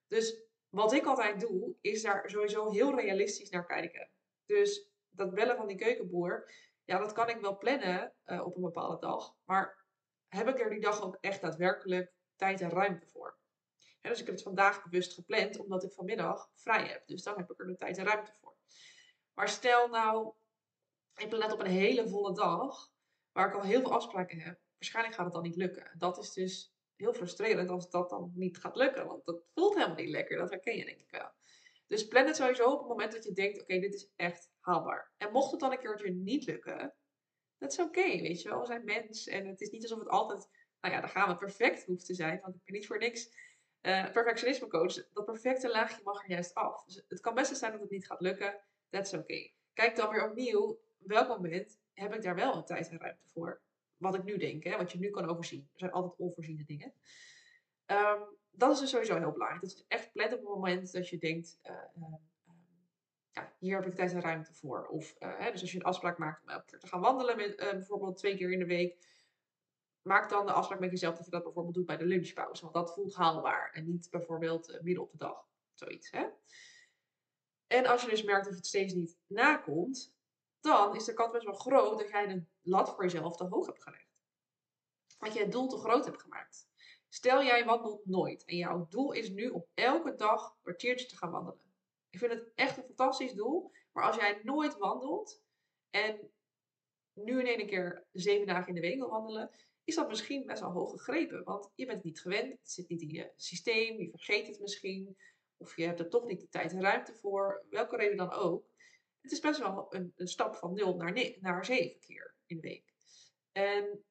Dus 0.07 0.41
wat 0.69 0.93
ik 0.93 1.05
altijd 1.05 1.39
doe, 1.39 1.75
is 1.81 2.01
daar 2.01 2.29
sowieso 2.29 2.69
heel 2.69 2.99
realistisch 2.99 3.49
naar 3.49 3.65
kijken. 3.65 4.09
Dus 4.45 4.89
dat 5.09 5.33
bellen 5.33 5.55
van 5.55 5.67
die 5.67 5.77
keukenboer, 5.77 6.51
ja, 6.83 6.97
dat 6.97 7.11
kan 7.11 7.29
ik 7.29 7.41
wel 7.41 7.57
plannen 7.57 8.13
uh, 8.25 8.45
op 8.45 8.55
een 8.55 8.61
bepaalde 8.61 8.99
dag. 8.99 9.35
Maar 9.45 9.85
heb 10.27 10.47
ik 10.47 10.59
er 10.59 10.69
die 10.69 10.79
dag 10.79 11.01
ook 11.03 11.17
echt 11.21 11.41
daadwerkelijk 11.41 12.13
tijd 12.35 12.61
en 12.61 12.69
ruimte 12.69 13.07
voor? 13.07 13.39
dus 14.01 14.19
ik 14.19 14.25
heb 14.25 14.35
het 14.35 14.43
vandaag 14.43 14.83
bewust 14.83 15.13
gepland, 15.13 15.59
omdat 15.59 15.83
ik 15.83 15.91
vanmiddag 15.91 16.49
vrij 16.55 16.87
heb. 16.87 17.07
Dus 17.07 17.23
dan 17.23 17.37
heb 17.37 17.51
ik 17.51 17.59
er 17.59 17.67
de 17.67 17.75
tijd 17.75 17.97
en 17.97 18.05
ruimte 18.05 18.33
voor. 18.41 18.55
Maar 19.33 19.49
stel 19.49 19.87
nou, 19.87 20.33
ik 21.15 21.29
plan 21.29 21.41
net 21.41 21.51
op 21.51 21.59
een 21.59 21.65
hele 21.65 22.09
volle 22.09 22.33
dag, 22.33 22.90
waar 23.31 23.47
ik 23.47 23.53
al 23.53 23.61
heel 23.61 23.81
veel 23.81 23.93
afspraken 23.93 24.39
heb. 24.39 24.59
Waarschijnlijk 24.77 25.15
gaat 25.15 25.25
het 25.25 25.33
dan 25.33 25.43
niet 25.43 25.55
lukken. 25.55 25.91
Dat 25.97 26.17
is 26.17 26.33
dus 26.33 26.73
heel 26.95 27.13
frustrerend 27.13 27.69
als 27.69 27.89
dat 27.89 28.09
dan 28.09 28.31
niet 28.35 28.57
gaat 28.57 28.75
lukken. 28.75 29.07
Want 29.07 29.25
dat 29.25 29.43
voelt 29.53 29.73
helemaal 29.73 29.95
niet 29.95 30.09
lekker. 30.09 30.37
Dat 30.37 30.49
herken 30.49 30.77
je 30.77 30.85
denk 30.85 30.99
ik 30.99 31.11
wel. 31.11 31.31
Dus 31.87 32.07
plan 32.07 32.25
het 32.25 32.35
sowieso 32.35 32.71
op 32.71 32.79
het 32.79 32.87
moment 32.87 33.11
dat 33.11 33.23
je 33.23 33.31
denkt, 33.31 33.61
oké, 33.61 33.79
dit 33.79 33.93
is 33.93 34.11
echt 34.15 34.49
haalbaar. 34.59 35.11
En 35.17 35.31
mocht 35.31 35.51
het 35.51 35.59
dan 35.59 35.71
een 35.71 35.79
keertje 35.79 36.11
niet 36.11 36.45
lukken, 36.45 36.95
dat 37.61 37.71
is 37.71 37.79
oké, 37.79 38.21
weet 38.21 38.41
je 38.41 38.49
wel. 38.49 38.59
We 38.59 38.65
zijn 38.65 38.83
mens 38.83 39.27
en 39.27 39.47
het 39.47 39.61
is 39.61 39.69
niet 39.69 39.81
alsof 39.81 39.99
het 39.99 40.07
altijd, 40.07 40.49
nou 40.81 40.93
ja, 40.93 41.01
dan 41.01 41.09
gaan 41.09 41.29
we 41.29 41.37
perfect 41.37 41.85
hoeft 41.85 42.05
te 42.05 42.13
zijn. 42.13 42.39
Want 42.41 42.55
ik 42.55 42.61
ben 42.63 42.73
niet 42.73 42.87
voor 42.87 42.97
niks 42.97 43.29
uh, 43.81 44.11
perfectionisme 44.11 44.67
coach, 44.67 44.93
dat 45.13 45.25
perfecte 45.25 45.69
laagje 45.69 46.01
mag 46.03 46.23
er 46.23 46.29
juist 46.29 46.53
af. 46.53 46.83
Dus 46.83 47.03
het 47.07 47.19
kan 47.19 47.33
best 47.33 47.57
zijn 47.57 47.71
dat 47.71 47.81
het 47.81 47.89
niet 47.89 48.05
gaat 48.05 48.21
lukken. 48.21 48.61
That's 48.89 49.13
okay. 49.13 49.53
Kijk 49.73 49.95
dan 49.95 50.09
weer 50.09 50.29
opnieuw, 50.29 50.79
welk 50.97 51.27
moment 51.27 51.79
heb 51.93 52.13
ik 52.13 52.21
daar 52.21 52.35
wel 52.35 52.55
een 52.55 52.65
tijd 52.65 52.89
en 52.89 52.99
ruimte 52.99 53.27
voor? 53.27 53.61
Wat 53.97 54.15
ik 54.15 54.23
nu 54.23 54.37
denk, 54.37 54.63
hè, 54.63 54.77
wat 54.77 54.91
je 54.91 54.99
nu 54.99 55.09
kan 55.09 55.29
overzien. 55.29 55.69
Er 55.73 55.79
zijn 55.79 55.91
altijd 55.91 56.15
onvoorziene 56.17 56.65
dingen. 56.65 56.93
Um, 57.85 58.37
dat 58.51 58.71
is 58.71 58.79
dus 58.79 58.89
sowieso 58.89 59.17
heel 59.17 59.31
belangrijk. 59.31 59.61
Dat 59.61 59.77
je 59.77 59.85
echt 59.87 60.11
plant 60.11 60.33
op 60.33 60.39
het 60.39 60.47
moment 60.47 60.91
dat 60.91 61.09
je 61.09 61.17
denkt, 61.17 61.59
uh, 61.63 61.71
uh, 61.97 62.13
ja, 63.31 63.55
hier 63.59 63.75
heb 63.75 63.85
ik 63.85 63.95
tijd 63.95 64.13
en 64.13 64.21
ruimte 64.21 64.53
voor. 64.53 64.87
Of, 64.87 65.15
hè, 65.19 65.51
dus 65.51 65.61
als 65.61 65.71
je 65.71 65.77
een 65.77 65.83
afspraak 65.83 66.17
maakt 66.17 66.43
om 66.43 66.49
elke 66.49 66.65
keer 66.65 66.79
te 66.79 66.87
gaan 66.87 67.01
wandelen, 67.01 67.37
met, 67.37 67.55
bijvoorbeeld 67.55 68.17
twee 68.17 68.35
keer 68.35 68.51
in 68.51 68.59
de 68.59 68.65
week 68.65 69.09
maak 70.01 70.29
dan 70.29 70.45
de 70.45 70.51
afspraak 70.51 70.79
met 70.79 70.91
jezelf 70.91 71.15
dat 71.15 71.25
je 71.25 71.31
dat 71.31 71.43
bijvoorbeeld 71.43 71.75
doet 71.75 71.85
bij 71.85 71.97
de 71.97 72.05
lunchpauze. 72.05 72.61
Want 72.61 72.73
dat 72.73 72.93
voelt 72.93 73.15
haalbaar. 73.15 73.71
En 73.73 73.85
niet 73.85 74.07
bijvoorbeeld 74.11 74.79
midden 74.81 75.03
op 75.03 75.11
de 75.11 75.17
dag. 75.17 75.49
Zoiets, 75.73 76.11
hè? 76.11 76.25
En 77.67 77.85
als 77.85 78.01
je 78.01 78.09
dus 78.09 78.23
merkt 78.23 78.43
dat 78.43 78.53
je 78.53 78.57
het 78.57 78.67
steeds 78.67 78.93
niet 78.93 79.17
nakomt, 79.27 80.15
dan 80.61 80.95
is 80.95 81.05
de 81.05 81.13
kans 81.13 81.31
best 81.31 81.45
wel 81.45 81.53
groot 81.53 81.99
dat 81.99 82.09
jij 82.09 82.27
de 82.27 82.43
lat 82.61 82.89
voor 82.89 83.03
jezelf 83.03 83.35
te 83.35 83.43
hoog 83.43 83.65
hebt 83.65 83.83
gelegd. 83.83 84.09
Dat 85.19 85.33
je 85.33 85.39
het 85.39 85.51
doel 85.51 85.67
te 85.67 85.77
groot 85.77 86.05
hebt 86.05 86.21
gemaakt. 86.21 86.69
Stel 87.09 87.43
jij 87.43 87.65
wandelt 87.65 88.05
nooit 88.05 88.45
en 88.45 88.57
jouw 88.57 88.87
doel 88.89 89.11
is 89.11 89.29
nu 89.29 89.49
om 89.49 89.65
elke 89.73 90.15
dag 90.15 90.45
een 90.45 90.61
kwartiertje 90.61 91.07
te 91.07 91.17
gaan 91.17 91.31
wandelen. 91.31 91.73
Ik 92.09 92.19
vind 92.19 92.31
het 92.31 92.51
echt 92.55 92.77
een 92.77 92.83
fantastisch 92.83 93.33
doel, 93.33 93.71
maar 93.91 94.03
als 94.03 94.15
jij 94.15 94.39
nooit 94.43 94.77
wandelt 94.77 95.43
en 95.89 96.31
nu 97.13 97.39
in 97.39 97.45
één 97.45 97.67
keer 97.67 98.05
zeven 98.11 98.47
dagen 98.47 98.67
in 98.67 98.73
de 98.73 98.81
week 98.81 98.97
wil 98.97 99.09
wandelen, 99.09 99.51
is 99.83 99.95
dat 99.95 100.07
misschien 100.07 100.45
best 100.45 100.61
wel 100.61 100.71
hoog 100.71 100.91
gegrepen. 100.91 101.43
Want 101.43 101.71
je 101.75 101.85
bent 101.85 102.03
niet 102.03 102.21
gewend, 102.21 102.51
het 102.51 102.71
zit 102.71 102.89
niet 102.89 103.01
in 103.01 103.09
je 103.09 103.31
systeem, 103.35 103.99
je 103.99 104.09
vergeet 104.09 104.47
het 104.47 104.59
misschien. 104.59 105.17
Of 105.57 105.75
je 105.75 105.85
hebt 105.85 105.99
er 105.99 106.09
toch 106.09 106.25
niet 106.25 106.39
de 106.39 106.49
tijd 106.49 106.71
en 106.71 106.81
ruimte 106.81 107.13
voor, 107.13 107.65
welke 107.69 107.95
reden 107.95 108.17
dan 108.17 108.31
ook. 108.31 108.70
Het 109.21 109.31
is 109.31 109.39
best 109.39 109.59
wel 109.59 109.85
een, 109.89 110.13
een 110.15 110.27
stap 110.27 110.55
van 110.55 110.73
0 110.73 110.95
naar, 110.95 111.35
naar 111.39 111.65
7 111.65 111.99
keer 111.99 112.35
in 112.45 112.55
de 112.55 112.61
week. 112.61 112.93
En 113.51 114.03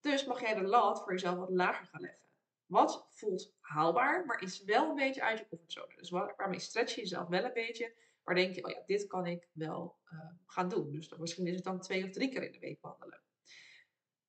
dus 0.00 0.24
mag 0.24 0.40
jij 0.40 0.54
de 0.54 0.62
lat 0.62 1.02
voor 1.02 1.12
jezelf 1.12 1.36
wat 1.36 1.50
lager 1.50 1.86
gaan 1.86 2.00
leggen. 2.00 2.28
Wat 2.66 3.06
voelt 3.10 3.54
haalbaar, 3.60 4.24
maar 4.24 4.42
is 4.42 4.64
wel 4.64 4.88
een 4.88 4.94
beetje 4.94 5.22
uit 5.22 5.38
je 5.38 5.48
comfortzone. 5.48 5.94
Dus 5.96 6.10
waarmee 6.10 6.58
stretch 6.58 6.94
je 6.94 7.00
jezelf 7.00 7.28
wel 7.28 7.44
een 7.44 7.52
beetje. 7.52 7.94
Waar 8.22 8.34
denk 8.34 8.54
je, 8.54 8.64
oh 8.64 8.70
ja, 8.70 8.82
dit 8.86 9.06
kan 9.06 9.26
ik 9.26 9.48
wel 9.52 9.98
uh, 10.12 10.20
gaan 10.46 10.68
doen. 10.68 10.92
Dus 10.92 11.08
dan, 11.08 11.20
misschien 11.20 11.46
is 11.46 11.54
het 11.54 11.64
dan 11.64 11.80
twee 11.80 12.04
of 12.04 12.10
drie 12.10 12.28
keer 12.28 12.42
in 12.42 12.52
de 12.52 12.58
week 12.58 12.80
wandelen. 12.80 13.22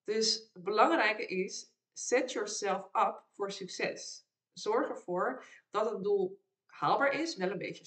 Dus 0.03 0.49
het 0.53 0.63
belangrijke 0.63 1.25
is, 1.25 1.73
set 1.93 2.31
yourself 2.31 2.85
up 2.85 3.23
voor 3.31 3.51
succes. 3.51 4.27
Zorg 4.53 4.89
ervoor 4.89 5.45
dat 5.69 5.91
het 5.91 6.03
doel 6.03 6.41
haalbaar 6.65 7.13
is. 7.13 7.35
Wel 7.35 7.49
een 7.49 7.57
beetje 7.57 7.85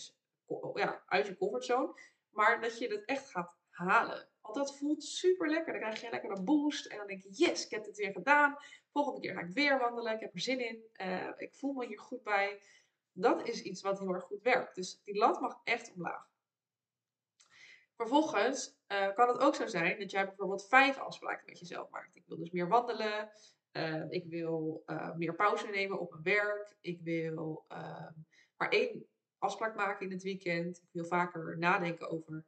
ja, 0.74 1.02
uit 1.06 1.26
je 1.26 1.36
comfortzone. 1.36 2.00
Maar 2.30 2.60
dat 2.60 2.78
je 2.78 2.88
het 2.88 3.04
echt 3.04 3.30
gaat 3.30 3.56
halen. 3.68 4.28
Want 4.40 4.54
dat 4.54 4.76
voelt 4.76 5.04
super 5.04 5.48
lekker. 5.48 5.72
Dan 5.72 5.82
krijg 5.82 6.00
je 6.00 6.10
lekker 6.10 6.30
een 6.30 6.44
boost. 6.44 6.86
En 6.86 6.96
dan 6.96 7.06
denk 7.06 7.22
je, 7.22 7.30
yes, 7.30 7.64
ik 7.64 7.70
heb 7.70 7.84
het 7.84 7.96
weer 7.96 8.12
gedaan. 8.12 8.56
Volgende 8.92 9.20
keer 9.20 9.34
ga 9.34 9.40
ik 9.40 9.52
weer 9.52 9.78
wandelen. 9.78 10.14
Ik 10.14 10.20
heb 10.20 10.34
er 10.34 10.40
zin 10.40 10.60
in. 10.60 10.82
Uh, 11.00 11.30
ik 11.36 11.54
voel 11.54 11.72
me 11.72 11.86
hier 11.86 11.98
goed 11.98 12.22
bij. 12.22 12.62
Dat 13.12 13.48
is 13.48 13.62
iets 13.62 13.82
wat 13.82 13.98
heel 13.98 14.14
erg 14.14 14.24
goed 14.24 14.42
werkt. 14.42 14.74
Dus 14.74 15.00
die 15.04 15.16
lat 15.16 15.40
mag 15.40 15.60
echt 15.64 15.92
omlaag. 15.94 16.26
Vervolgens 17.96 18.76
uh, 18.88 19.14
kan 19.14 19.28
het 19.28 19.38
ook 19.38 19.54
zo 19.54 19.66
zijn 19.66 19.98
dat 19.98 20.10
jij 20.10 20.26
bijvoorbeeld 20.26 20.68
vijf 20.68 20.98
afspraken 20.98 21.46
met 21.46 21.58
jezelf 21.58 21.90
maakt. 21.90 22.16
Ik 22.16 22.26
wil 22.26 22.36
dus 22.36 22.50
meer 22.50 22.68
wandelen. 22.68 23.30
Uh, 23.72 24.04
ik 24.10 24.24
wil 24.26 24.84
meer 25.16 25.34
pauze 25.34 25.66
nemen 25.66 25.98
op 26.00 26.10
mijn 26.10 26.22
werk. 26.22 26.76
Ik 26.80 27.00
wil 27.00 27.64
ehm, 27.68 28.12
maar 28.56 28.68
één 28.68 29.06
afspraak 29.38 29.74
maken 29.76 30.06
in 30.06 30.12
het 30.12 30.22
weekend. 30.22 30.76
Ik 30.76 30.88
wil 30.92 31.04
vaker 31.04 31.58
nadenken 31.58 32.10
over 32.10 32.44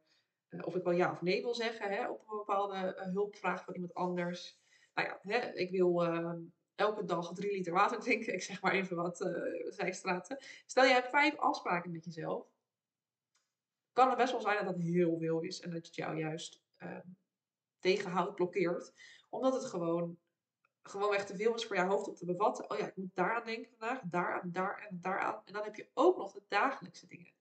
uh, 0.49 0.65
of 0.65 0.75
ik 0.75 0.83
wel 0.83 0.93
ja 0.93 1.11
of 1.11 1.21
nee 1.21 1.41
wil 1.41 1.55
zeggen 1.55 1.89
hè, 1.89 2.09
op 2.09 2.19
een 2.19 2.37
bepaalde 2.37 2.75
uh, 2.75 3.13
hulpvraag 3.13 3.63
van 3.63 3.73
iemand 3.73 3.93
anders. 3.93 4.59
Nou 4.93 5.07
ja, 5.07 5.19
hè, 5.21 5.53
ik 5.53 5.71
wil 5.71 6.05
uh, 6.05 6.33
elke 6.75 7.05
dag 7.05 7.33
drie 7.33 7.51
liter 7.51 7.73
water 7.73 7.99
drinken. 8.05 8.33
Ik 8.33 8.43
zeg 8.43 8.61
maar 8.61 8.73
even 8.73 8.95
wat 8.95 9.21
uh, 9.21 9.71
zijstraten. 9.71 10.37
Stel 10.65 10.85
je 10.85 10.93
hebt 10.93 11.09
vijf 11.09 11.37
afspraken 11.37 11.91
met 11.91 12.05
jezelf. 12.05 12.47
Kan 13.93 14.09
het 14.09 14.17
best 14.17 14.31
wel 14.31 14.41
zijn 14.41 14.65
dat 14.65 14.73
dat 14.73 14.83
heel 14.83 15.17
veel 15.17 15.41
is 15.41 15.59
en 15.61 15.71
dat 15.71 15.85
het 15.85 15.95
jou 15.95 16.17
juist 16.17 16.61
ehm, 16.77 17.07
tegenhoudt, 17.79 18.35
blokkeert. 18.35 18.93
Omdat 19.29 19.53
het 19.53 19.65
gewoon 19.65 20.17
gewoon 20.83 21.13
echt 21.13 21.27
te 21.27 21.35
veel 21.35 21.53
is 21.53 21.65
voor 21.65 21.75
jouw 21.75 21.87
hoofd 21.87 22.07
om 22.07 22.15
te 22.15 22.25
bevatten. 22.25 22.69
Oh 22.69 22.77
ja, 22.77 22.85
ik 22.85 22.95
moet 22.95 23.15
daaraan 23.15 23.45
denken 23.45 23.71
vandaag, 23.77 24.01
daaraan, 24.03 24.51
daar 24.51 24.87
en 24.89 24.99
daaraan. 25.01 25.41
En 25.45 25.53
dan 25.53 25.63
heb 25.63 25.75
je 25.75 25.89
ook 25.93 26.17
nog 26.17 26.33
de 26.33 26.43
dagelijkse 26.47 27.07
dingen. 27.07 27.33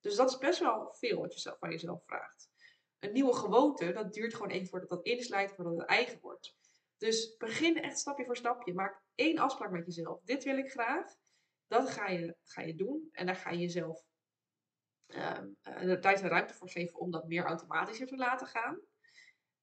Dus 0.00 0.16
dat 0.16 0.30
is 0.30 0.38
best 0.38 0.60
wel 0.60 0.94
veel 0.94 1.20
wat 1.20 1.42
je 1.42 1.56
van 1.58 1.70
jezelf 1.70 2.02
vraagt. 2.06 2.50
Een 2.98 3.12
nieuwe 3.12 3.34
gewoonte, 3.34 3.92
dat 3.92 4.12
duurt 4.12 4.34
gewoon 4.34 4.50
even 4.50 4.68
voordat 4.68 4.88
dat 4.88 5.04
inslijt, 5.04 5.52
voordat 5.52 5.78
het 5.78 5.88
eigen 5.88 6.20
wordt. 6.20 6.56
Dus 6.96 7.36
begin 7.36 7.82
echt 7.82 7.98
stapje 7.98 8.24
voor 8.24 8.36
stapje. 8.36 8.74
Maak 8.74 9.02
één 9.14 9.38
afspraak 9.38 9.70
met 9.70 9.86
jezelf. 9.86 10.20
Dit 10.22 10.44
wil 10.44 10.58
ik 10.58 10.70
graag. 10.70 11.16
Dat 11.66 11.90
ga 11.90 12.08
je, 12.08 12.36
ga 12.44 12.62
je 12.62 12.74
doen. 12.74 13.08
En 13.12 13.26
daar 13.26 13.36
ga 13.36 13.50
je 13.50 13.58
jezelf 13.58 14.04
um, 15.06 15.58
de 15.62 15.98
tijd 16.00 16.20
en 16.20 16.28
ruimte 16.28 16.54
voor 16.54 16.70
geven 16.70 16.98
om 16.98 17.10
dat 17.10 17.26
meer 17.26 17.44
automatisch 17.44 17.98
te 17.98 18.16
laten 18.16 18.46
gaan. 18.46 18.80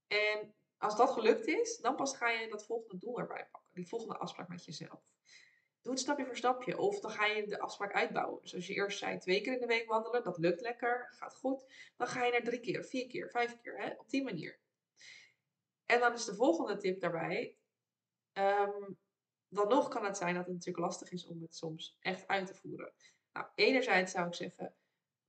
En 0.08 0.56
als 0.86 0.96
dat 0.96 1.10
gelukt 1.10 1.48
is, 1.48 1.78
dan 1.78 1.96
pas 1.96 2.18
ga 2.18 2.30
je 2.30 2.50
dat 2.50 2.66
volgende 2.66 2.98
doel 2.98 3.20
erbij 3.20 3.48
pakken. 3.52 3.72
Die 3.74 3.88
volgende 3.88 4.18
afspraak 4.18 4.48
met 4.48 4.66
jezelf. 4.66 5.14
Doe 5.82 5.94
het 5.94 6.02
stapje 6.02 6.26
voor 6.26 6.38
stapje. 6.38 6.78
Of 6.78 7.00
dan 7.00 7.12
ga 7.12 7.26
je 7.26 7.48
de 7.48 7.60
afspraak 7.60 7.94
uitbouwen. 7.94 8.42
Dus 8.42 8.56
als 8.56 8.68
je 8.68 8.74
eerst 8.74 8.98
zei 8.98 9.18
twee 9.18 9.42
keer 9.42 9.54
in 9.54 9.60
de 9.60 9.66
week 9.66 9.88
wandelen, 9.88 10.24
dat 10.24 10.38
lukt 10.38 10.62
lekker, 10.62 11.08
gaat 11.10 11.36
goed. 11.36 11.66
Dan 11.98 12.08
ga 12.08 12.26
je 12.26 12.32
naar 12.32 12.44
drie 12.44 12.60
keer, 12.60 12.86
vier 12.86 13.08
keer, 13.08 13.30
vijf 13.30 13.62
keer. 13.62 13.78
Hè? 13.78 13.94
Op 13.98 14.10
die 14.10 14.24
manier. 14.24 14.60
En 15.86 16.00
dan 16.00 16.14
is 16.14 16.26
de 16.26 16.36
volgende 16.36 16.78
tip 16.78 17.00
daarbij. 17.00 17.58
Um, 18.34 18.98
dan 19.48 19.68
nog 19.68 19.88
kan 19.88 20.06
het 20.06 20.18
zijn 20.18 20.36
dat 20.36 20.46
het 20.46 20.54
natuurlijk 20.54 20.86
lastig 20.86 21.12
is 21.12 21.26
om 21.26 21.42
het 21.42 21.56
soms 21.56 21.98
echt 22.00 22.28
uit 22.28 22.48
te 22.48 22.56
voeren. 22.56 22.94
Nou, 23.34 23.48
enerzijds 23.56 24.12
zou 24.12 24.28
ik 24.28 24.34
zeggen, 24.34 24.76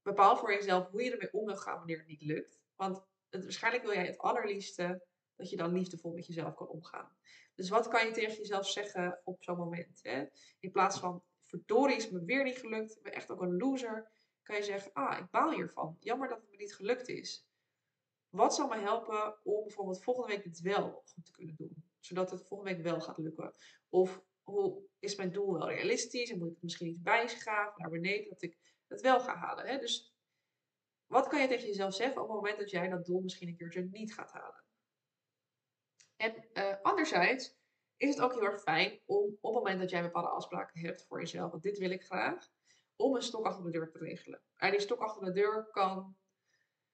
bepaal 0.03 0.37
voor 0.37 0.53
jezelf 0.53 0.91
hoe 0.91 1.03
je 1.03 1.11
ermee 1.11 1.33
om 1.33 1.47
wil 1.47 1.57
gaan 1.57 1.77
wanneer 1.77 1.99
het 1.99 2.07
niet 2.07 2.23
lukt. 2.23 2.61
Want 2.75 3.05
het, 3.29 3.43
waarschijnlijk 3.43 3.85
wil 3.85 3.95
jij 3.95 4.07
het 4.07 4.19
allerliefste 4.19 5.07
dat 5.37 5.51
je 5.51 5.57
dan 5.57 5.73
liefdevol 5.73 6.13
met 6.13 6.27
jezelf 6.27 6.55
kan 6.55 6.69
omgaan. 6.69 7.17
Dus 7.55 7.69
wat 7.69 7.89
kan 7.89 8.07
je 8.07 8.13
tegen 8.13 8.37
jezelf 8.37 8.69
zeggen 8.69 9.21
op 9.25 9.43
zo'n 9.43 9.57
moment? 9.57 10.01
Hè? 10.03 10.25
In 10.59 10.71
plaats 10.71 10.99
van, 10.99 11.23
verdorie 11.41 11.97
is 11.97 12.11
me 12.11 12.25
weer 12.25 12.45
niet 12.45 12.59
gelukt, 12.59 12.97
ik 12.97 13.03
ben 13.03 13.13
echt 13.13 13.31
ook 13.31 13.41
een 13.41 13.57
loser, 13.57 14.11
kan 14.43 14.57
je 14.57 14.63
zeggen, 14.63 14.93
ah, 14.93 15.19
ik 15.19 15.31
baal 15.31 15.51
hiervan. 15.51 15.97
Jammer 16.01 16.29
dat 16.29 16.41
het 16.41 16.51
me 16.51 16.57
niet 16.57 16.75
gelukt 16.75 17.09
is. 17.09 17.47
Wat 18.29 18.55
zal 18.55 18.69
me 18.69 18.77
helpen 18.77 19.45
om 19.45 19.63
bijvoorbeeld 19.63 20.03
volgende 20.03 20.35
week 20.35 20.45
het 20.45 20.61
wel 20.61 21.03
goed 21.05 21.25
te 21.25 21.33
kunnen 21.33 21.55
doen? 21.57 21.85
Zodat 22.01 22.31
het 22.31 22.47
volgende 22.47 22.75
week 22.75 22.83
wel 22.83 23.01
gaat 23.01 23.19
lukken. 23.19 23.55
Of 23.89 24.23
hoe 24.43 24.83
is 24.99 25.17
mijn 25.17 25.33
doel 25.33 25.53
wel 25.53 25.69
realistisch? 25.69 26.31
En 26.31 26.39
moet 26.39 26.47
ik 26.47 26.55
het 26.55 26.63
misschien 26.63 26.87
niet 26.87 27.03
bijschaven 27.03 27.81
naar 27.81 27.91
beneden, 27.91 28.29
dat 28.29 28.43
ik 28.43 28.59
het 28.87 29.01
wel 29.01 29.21
ga 29.21 29.37
halen? 29.37 29.67
Hè? 29.67 29.79
Dus 29.79 30.15
wat 31.07 31.29
kan 31.29 31.41
je 31.41 31.49
tegen 31.49 31.67
jezelf 31.67 31.95
zeggen 31.95 32.23
op 32.23 32.29
het 32.29 32.37
moment 32.37 32.59
dat 32.59 32.71
jij 32.71 32.89
dat 32.89 33.07
doel 33.07 33.21
misschien 33.21 33.49
een 33.49 33.57
keertje 33.57 33.89
niet 33.93 34.15
gaat 34.15 34.33
halen? 34.33 34.65
En 36.17 36.35
uh, 36.55 36.75
anderzijds 36.83 37.57
is 37.97 38.09
het 38.09 38.21
ook 38.21 38.33
heel 38.33 38.45
erg 38.45 38.61
fijn 38.61 39.01
om 39.07 39.25
op 39.41 39.55
het 39.55 39.63
moment 39.63 39.81
dat 39.81 39.91
jij 39.91 40.03
bepaalde 40.03 40.29
afspraken 40.29 40.81
hebt 40.81 41.05
voor 41.07 41.21
jezelf, 41.21 41.51
want 41.51 41.63
dit 41.63 41.79
wil 41.79 41.91
ik 41.91 42.05
graag, 42.05 42.49
om 42.97 43.15
een 43.15 43.23
stok 43.23 43.45
achter 43.45 43.65
de 43.65 43.71
deur 43.71 43.91
te 43.91 43.99
regelen. 43.99 44.43
En 44.57 44.71
die 44.71 44.81
stok 44.81 45.01
achter 45.01 45.25
de 45.25 45.33
deur 45.33 45.69
kan 45.71 46.17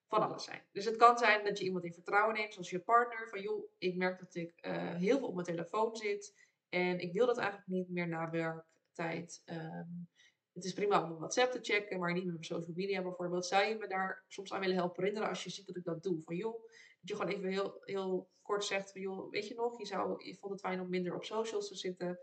van 0.09 0.23
alles 0.23 0.45
zijn. 0.45 0.62
Dus 0.73 0.85
het 0.85 0.97
kan 0.97 1.19
zijn 1.19 1.45
dat 1.45 1.59
je 1.59 1.64
iemand 1.64 1.85
in 1.85 1.93
vertrouwen 1.93 2.35
neemt, 2.35 2.52
zoals 2.52 2.71
je 2.71 2.81
partner, 2.81 3.29
van 3.29 3.41
joh, 3.41 3.71
ik 3.79 3.97
merk 3.97 4.19
dat 4.19 4.35
ik 4.35 4.67
uh, 4.67 4.95
heel 4.95 5.19
veel 5.19 5.29
op 5.29 5.35
mijn 5.35 5.47
telefoon 5.47 5.97
zit 5.97 6.35
en 6.69 6.99
ik 6.99 7.12
wil 7.12 7.26
dat 7.26 7.38
eigenlijk 7.38 7.69
niet 7.69 7.91
meer 7.91 8.09
na 8.09 8.31
werktijd. 8.31 9.43
Um, 9.45 10.09
het 10.52 10.64
is 10.64 10.73
prima 10.73 11.02
om 11.02 11.07
mijn 11.07 11.19
WhatsApp 11.19 11.52
te 11.52 11.59
checken, 11.62 11.99
maar 11.99 12.12
niet 12.12 12.25
met 12.25 12.33
mijn 12.33 12.45
social 12.45 12.76
media 12.76 13.02
bijvoorbeeld. 13.02 13.47
Zou 13.47 13.64
je 13.64 13.75
me 13.75 13.87
daar 13.87 14.25
soms 14.29 14.52
aan 14.52 14.61
willen 14.61 14.76
helpen 14.76 15.02
herinneren 15.02 15.29
als 15.29 15.45
je 15.45 15.50
ziet 15.50 15.67
dat 15.67 15.76
ik 15.76 15.85
dat 15.85 16.02
doe? 16.02 16.23
Van 16.23 16.37
joh, 16.37 16.64
dat 17.03 17.11
je 17.11 17.15
gewoon 17.15 17.39
even 17.39 17.51
heel, 17.51 17.81
heel 17.85 18.31
kort 18.43 18.65
zegt 18.65 18.91
joh, 18.95 19.31
weet 19.31 19.49
je 19.49 19.55
nog, 19.55 19.79
je, 19.79 19.87
zou, 19.87 20.25
je 20.25 20.37
vond 20.37 20.53
het 20.53 20.61
fijn 20.61 20.81
om 20.81 20.89
minder 20.89 21.15
op 21.15 21.25
socials 21.25 21.69
te 21.69 21.77
zitten. 21.77 22.21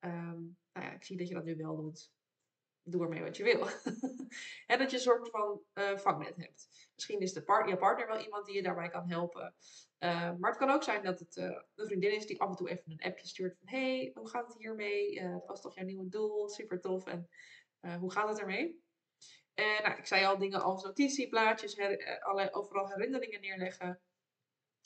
Um, 0.00 0.58
nou 0.72 0.86
ja, 0.86 0.92
ik 0.92 1.04
zie 1.04 1.16
dat 1.16 1.28
je 1.28 1.34
dat 1.34 1.44
nu 1.44 1.56
wel 1.56 1.76
doet. 1.76 2.12
Doe 2.82 3.02
ermee 3.02 3.22
wat 3.22 3.36
je 3.36 3.42
wil. 3.42 3.66
en 4.70 4.78
dat 4.78 4.90
je 4.90 4.96
een 4.96 5.02
soort 5.02 5.30
van 5.30 5.62
uh, 5.74 5.98
vangnet 5.98 6.36
hebt. 6.36 6.90
Misschien 6.94 7.20
is 7.20 7.32
de 7.32 7.64
je 7.66 7.76
partner 7.76 8.06
wel 8.06 8.20
iemand 8.20 8.46
die 8.46 8.54
je 8.54 8.62
daarbij 8.62 8.88
kan 8.88 9.08
helpen. 9.08 9.54
Uh, 9.98 10.34
maar 10.38 10.50
het 10.50 10.58
kan 10.58 10.70
ook 10.70 10.82
zijn 10.82 11.02
dat 11.02 11.18
het 11.18 11.36
uh, 11.36 11.60
een 11.74 11.86
vriendin 11.86 12.16
is 12.16 12.26
die 12.26 12.40
af 12.40 12.48
en 12.48 12.56
toe 12.56 12.68
even 12.68 12.92
een 12.92 13.10
appje 13.10 13.26
stuurt 13.26 13.56
van 13.58 13.68
hey, 13.68 14.10
hoe 14.14 14.28
gaat 14.28 14.46
het 14.46 14.58
hiermee? 14.58 15.20
dat 15.20 15.46
was 15.46 15.60
toch 15.60 15.74
jouw 15.74 15.84
nieuwe 15.84 16.08
doel? 16.08 16.48
Super 16.48 16.80
tof. 16.80 17.06
En 17.06 17.28
hoe 17.98 18.12
gaat 18.12 18.28
het 18.28 18.40
ermee? 18.40 18.82
En 19.54 19.82
nou, 19.82 19.98
ik 19.98 20.06
zei 20.06 20.24
al 20.24 20.38
dingen 20.38 20.62
als 20.62 20.84
notitieplaatjes, 20.84 21.76
her, 21.76 22.48
overal 22.52 22.88
herinneringen 22.88 23.40
neerleggen. 23.40 24.00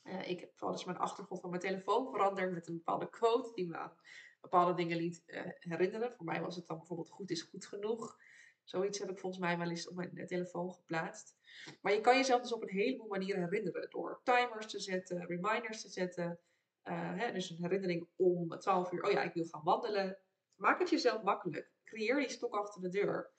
Uh, 0.05 0.29
ik 0.29 0.41
heb 0.41 0.61
wel 0.61 0.71
eens 0.71 0.85
mijn 0.85 0.99
achtergrond 0.99 1.41
van 1.41 1.51
mijn 1.51 1.63
telefoon 1.63 2.11
veranderd 2.11 2.53
met 2.53 2.69
een 2.69 2.75
bepaalde 2.75 3.11
quote 3.11 3.55
die 3.55 3.69
me 3.69 3.77
aan 3.77 3.97
bepaalde 4.41 4.75
dingen 4.75 4.97
liet 4.97 5.23
uh, 5.27 5.43
herinneren. 5.59 6.13
Voor 6.13 6.25
mij 6.25 6.41
was 6.41 6.57
het 6.57 6.67
dan 6.67 6.79
bijvoorbeeld 6.79 7.11
goed 7.11 7.31
is 7.31 7.43
goed 7.43 7.67
genoeg. 7.67 8.17
Zoiets 8.65 8.99
heb 8.99 9.11
ik 9.11 9.19
volgens 9.19 9.43
mij 9.43 9.59
wel 9.59 9.71
eens 9.71 9.89
op 9.89 9.95
mijn 9.95 10.27
telefoon 10.27 10.73
geplaatst. 10.73 11.37
Maar 11.81 11.93
je 11.93 12.01
kan 12.01 12.17
jezelf 12.17 12.43
dus 12.43 12.53
op 12.53 12.63
een 12.63 12.69
heleboel 12.69 13.09
manieren 13.09 13.43
herinneren. 13.43 13.91
Door 13.91 14.21
timers 14.23 14.67
te 14.67 14.81
zetten, 14.81 15.27
reminders 15.27 15.81
te 15.83 15.89
zetten. 15.89 16.41
Hè, 16.83 17.33
dus 17.33 17.51
een 17.51 17.63
herinnering 17.63 18.09
om 18.17 18.59
12 18.59 18.93
uur, 18.93 19.03
oh 19.03 19.11
ja, 19.11 19.23
ik 19.23 19.35
wil 19.35 19.45
gaan 19.45 19.65
wandelen. 19.65 20.19
Maak 20.55 20.79
het 20.79 20.91
jezelf 20.91 21.23
makkelijk. 21.23 21.71
Creëer 21.85 22.17
die 22.17 22.29
stok 22.29 22.55
achter 22.55 22.81
de 22.81 22.89
deur. 22.89 23.31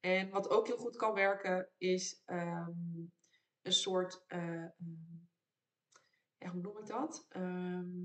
En 0.00 0.30
wat 0.30 0.50
ook 0.50 0.66
heel 0.66 0.76
goed 0.76 0.96
kan 0.96 1.14
werken, 1.14 1.68
is 1.78 2.22
um, 2.26 3.12
een 3.62 3.72
soort 3.72 4.24
ja, 6.42 6.50
hoe 6.50 6.60
noem 6.60 6.78
ik 6.78 6.86
dat? 6.86 7.26
Ehm, 7.28 8.04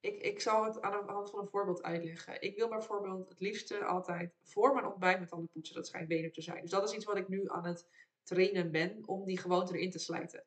ik, 0.00 0.22
ik 0.22 0.40
zal 0.40 0.64
het 0.64 0.80
aan 0.80 1.06
de 1.06 1.12
hand 1.12 1.30
van 1.30 1.40
een 1.40 1.48
voorbeeld 1.48 1.82
uitleggen. 1.82 2.42
Ik 2.42 2.56
wil 2.56 2.68
bijvoorbeeld 2.68 3.28
het 3.28 3.40
liefste 3.40 3.84
altijd 3.84 4.34
voor 4.42 4.74
mijn 4.74 4.86
ontbijt 4.86 5.20
met 5.20 5.28
tanden 5.28 5.48
poetsen. 5.48 5.74
Dat 5.74 5.86
schijnt 5.86 6.08
beter 6.08 6.32
te 6.32 6.42
zijn. 6.42 6.60
Dus 6.60 6.70
dat 6.70 6.88
is 6.88 6.94
iets 6.94 7.04
wat 7.04 7.16
ik 7.16 7.28
nu 7.28 7.50
aan 7.50 7.64
het 7.64 7.88
trainen 8.22 8.70
ben 8.70 9.02
om 9.06 9.24
die 9.24 9.38
gewoonte 9.38 9.76
erin 9.76 9.90
te 9.90 9.98
slijten. 9.98 10.44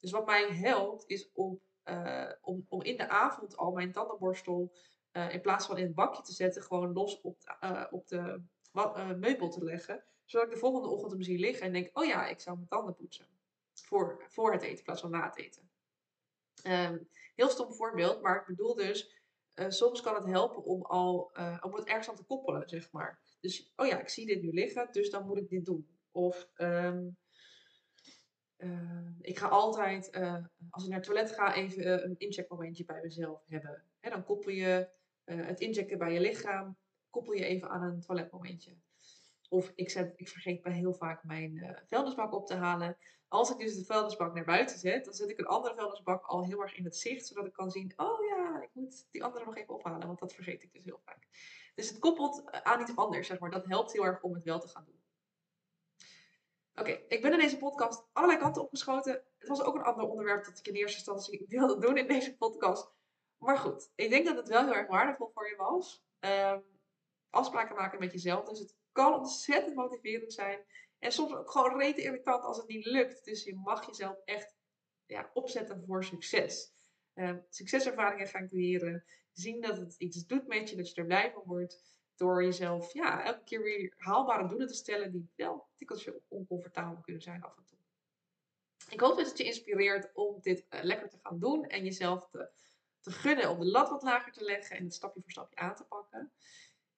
Dus 0.00 0.10
wat 0.10 0.26
mij 0.26 0.48
helpt 0.48 1.04
is 1.06 1.30
om, 1.32 1.60
uh, 1.84 2.32
om, 2.40 2.66
om 2.68 2.82
in 2.82 2.96
de 2.96 3.08
avond 3.08 3.56
al 3.56 3.72
mijn 3.72 3.92
tandenborstel 3.92 4.72
uh, 5.12 5.34
in 5.34 5.40
plaats 5.40 5.66
van 5.66 5.78
in 5.78 5.84
het 5.84 5.94
bakje 5.94 6.22
te 6.22 6.32
zetten, 6.32 6.62
gewoon 6.62 6.92
los 6.92 7.20
op 7.20 7.40
de, 7.40 7.56
uh, 7.64 7.86
op 7.90 8.08
de 8.08 8.42
meubel 9.18 9.48
te 9.48 9.64
leggen. 9.64 10.04
Zodat 10.24 10.46
ik 10.46 10.52
de 10.54 10.60
volgende 10.60 10.88
ochtend 10.88 11.12
hem 11.12 11.22
zie 11.22 11.38
liggen 11.38 11.66
en 11.66 11.72
denk, 11.72 11.98
oh 11.98 12.04
ja, 12.04 12.26
ik 12.26 12.40
zou 12.40 12.56
mijn 12.56 12.68
tanden 12.68 12.94
poetsen 12.94 13.39
voor, 13.86 14.24
voor 14.28 14.52
het 14.52 14.62
eten 14.62 14.76
in 14.76 14.82
plaats 14.82 15.00
van 15.00 15.10
na 15.10 15.24
het 15.24 15.36
eten. 15.36 15.70
Um, 16.66 17.08
heel 17.34 17.48
stom 17.48 17.72
voorbeeld, 17.72 18.22
maar 18.22 18.40
ik 18.40 18.46
bedoel 18.46 18.74
dus, 18.74 19.18
uh, 19.54 19.68
soms 19.68 20.00
kan 20.00 20.14
het 20.14 20.26
helpen 20.26 20.62
om, 20.62 20.82
al, 20.82 21.30
uh, 21.34 21.58
om 21.60 21.74
het 21.74 21.84
ergens 21.84 22.08
aan 22.08 22.16
te 22.16 22.24
koppelen, 22.24 22.68
zeg 22.68 22.92
maar. 22.92 23.20
Dus, 23.40 23.72
oh 23.76 23.86
ja, 23.86 24.00
ik 24.00 24.08
zie 24.08 24.26
dit 24.26 24.42
nu 24.42 24.52
liggen, 24.52 24.88
dus 24.92 25.10
dan 25.10 25.26
moet 25.26 25.38
ik 25.38 25.48
dit 25.48 25.64
doen. 25.64 25.98
Of, 26.10 26.48
um, 26.56 27.18
Ehm, 28.60 29.12
ik 29.20 29.38
ga 29.38 29.48
altijd, 29.48 30.10
eh, 30.10 30.44
als 30.70 30.82
ik 30.82 30.88
naar 30.88 30.98
het 30.98 31.06
toilet 31.06 31.32
ga, 31.32 31.54
even 31.54 32.04
een 32.04 32.18
incheckmomentje 32.18 32.84
bij 32.84 33.00
mezelf 33.02 33.42
hebben. 33.46 33.84
Hè, 34.00 34.10
dan 34.10 34.24
koppel 34.24 34.50
je 34.50 34.88
het 35.24 35.60
inchecken 35.60 35.98
bij 35.98 36.12
je 36.12 36.20
lichaam, 36.20 36.76
koppel 37.10 37.32
je 37.32 37.44
even 37.44 37.68
aan 37.68 37.82
een 37.82 38.00
toiletmomentje. 38.00 38.76
Of 39.52 39.72
ik, 39.74 39.90
zet, 39.90 40.12
ik 40.16 40.28
vergeet 40.28 40.62
bij 40.62 40.72
heel 40.72 40.94
vaak 40.94 41.24
mijn 41.24 41.80
vuilnisbak 41.88 42.32
op 42.32 42.46
te 42.46 42.54
halen. 42.54 42.96
Als 43.28 43.50
ik 43.50 43.58
dus 43.58 43.76
de 43.76 43.84
vuilnisbak 43.84 44.34
naar 44.34 44.44
buiten 44.44 44.78
zet, 44.78 45.04
dan 45.04 45.14
zet 45.14 45.30
ik 45.30 45.38
een 45.38 45.46
andere 45.46 45.74
vuilnisbak 45.74 46.24
al 46.24 46.44
heel 46.44 46.60
erg 46.60 46.76
in 46.76 46.84
het 46.84 46.96
zicht, 46.96 47.26
zodat 47.26 47.46
ik 47.46 47.52
kan 47.52 47.70
zien, 47.70 47.92
oh 47.96 48.24
ja, 48.24 48.62
ik 48.62 48.70
moet 48.72 49.06
die 49.10 49.24
andere 49.24 49.44
nog 49.44 49.56
even 49.56 49.74
ophalen, 49.74 50.06
want 50.06 50.18
dat 50.18 50.34
vergeet 50.34 50.62
ik 50.62 50.72
dus 50.72 50.84
heel 50.84 51.00
vaak. 51.04 51.26
Dus 51.74 51.88
het 51.88 51.98
koppelt 51.98 52.50
aan 52.50 52.80
iets 52.80 52.96
anders, 52.96 53.26
zeg 53.26 53.38
maar. 53.38 53.50
Dat 53.50 53.66
helpt 53.66 53.92
heel 53.92 54.04
erg 54.04 54.22
om 54.22 54.34
het 54.34 54.44
wel 54.44 54.60
te 54.60 54.68
gaan 54.68 54.84
doen. 54.84 55.00
Oké, 56.74 56.90
ik 57.08 57.22
ben 57.22 57.32
in 57.32 57.38
deze 57.38 57.58
podcast 57.58 58.08
allerlei 58.12 58.40
kanten 58.40 58.62
opgeschoten. 58.62 59.22
Het 59.38 59.48
was 59.48 59.62
ook 59.62 59.74
een 59.74 59.82
ander 59.82 60.08
onderwerp 60.08 60.44
dat 60.44 60.58
ik 60.58 60.66
in 60.66 60.74
eerste 60.74 60.96
instantie 60.96 61.44
wilde 61.48 61.78
doen 61.78 61.96
in 61.96 62.06
deze 62.06 62.36
podcast. 62.36 62.90
Maar 63.38 63.58
goed, 63.58 63.90
ik 63.94 64.10
denk 64.10 64.26
dat 64.26 64.36
het 64.36 64.48
wel 64.48 64.64
heel 64.64 64.74
erg 64.74 64.88
waardevol 64.88 65.30
voor 65.34 65.48
je 65.48 65.56
was. 65.56 66.04
Um, 66.20 66.62
afspraken 67.30 67.76
maken 67.76 67.98
met 67.98 68.12
jezelf. 68.12 68.48
Dus 68.48 68.58
het 68.58 68.76
kan 68.92 69.14
ontzettend 69.14 69.74
motiverend 69.74 70.32
zijn. 70.32 70.58
En 70.98 71.12
soms 71.12 71.32
ook 71.32 71.50
gewoon 71.50 71.78
rete 71.78 72.02
irritant 72.02 72.44
als 72.44 72.56
het 72.56 72.68
niet 72.68 72.84
lukt. 72.84 73.24
Dus 73.24 73.44
je 73.44 73.54
mag 73.56 73.86
jezelf 73.86 74.16
echt 74.24 74.54
ja, 75.06 75.30
opzetten 75.32 75.84
voor 75.86 76.04
succes. 76.04 76.72
Um, 77.14 77.46
succeservaringen 77.48 78.28
gaan 78.28 78.48
creëren. 78.48 79.04
Zien 79.32 79.60
dat 79.60 79.76
het 79.76 79.94
iets 79.98 80.26
doet 80.26 80.46
met 80.46 80.70
je, 80.70 80.76
dat 80.76 80.88
je 80.88 80.94
er 80.94 81.06
blij 81.06 81.32
van 81.32 81.42
wordt. 81.46 81.82
Door 82.16 82.44
jezelf 82.44 82.92
ja, 82.92 83.24
elke 83.24 83.44
keer 83.44 83.62
weer 83.62 83.94
haalbare 83.96 84.48
doelen 84.48 84.66
te 84.66 84.74
stellen 84.74 85.12
die 85.12 85.30
wel 85.36 85.68
tikkeltje 85.76 86.22
oncomfortabel 86.28 87.00
kunnen 87.00 87.22
zijn 87.22 87.42
af 87.42 87.56
en 87.56 87.64
toe. 87.64 87.78
Ik 88.88 89.00
hoop 89.00 89.16
dat 89.16 89.26
het 89.28 89.38
je 89.38 89.44
inspireert 89.44 90.10
om 90.14 90.40
dit 90.40 90.66
uh, 90.70 90.82
lekker 90.82 91.08
te 91.08 91.18
gaan 91.22 91.38
doen 91.38 91.66
en 91.66 91.84
jezelf 91.84 92.28
te, 92.28 92.50
te 93.00 93.10
gunnen 93.10 93.50
om 93.50 93.58
de 93.58 93.66
lat 93.66 93.88
wat 93.88 94.02
lager 94.02 94.32
te 94.32 94.44
leggen 94.44 94.76
en 94.76 94.84
het 94.84 94.94
stapje 94.94 95.20
voor 95.20 95.30
stapje 95.30 95.56
aan 95.56 95.74
te 95.74 95.84
pakken. 95.84 96.32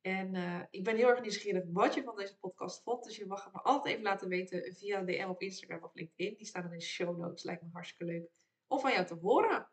En 0.03 0.35
uh, 0.35 0.63
ik 0.71 0.85
ben 0.85 0.97
heel 0.97 1.09
erg 1.09 1.21
nieuwsgierig 1.21 1.65
wat 1.73 1.95
je 1.95 2.03
van 2.03 2.17
deze 2.17 2.39
podcast 2.39 2.83
vond. 2.83 3.05
Dus 3.05 3.17
je 3.17 3.27
mag 3.27 3.45
het 3.45 3.53
me 3.53 3.61
altijd 3.61 3.93
even 3.93 4.03
laten 4.03 4.29
weten 4.29 4.75
via 4.75 5.03
DM 5.03 5.29
op 5.29 5.43
Instagram 5.43 5.85
of 5.85 5.95
LinkedIn. 5.95 6.37
Die 6.37 6.47
staan 6.47 6.65
in 6.65 6.71
de 6.71 6.81
show 6.81 7.19
notes. 7.19 7.45
Lijkt 7.45 7.63
me 7.63 7.69
hartstikke 7.73 8.13
leuk 8.13 8.31
om 8.67 8.81
van 8.81 8.93
jou 8.93 9.07
te 9.07 9.15
horen. 9.15 9.71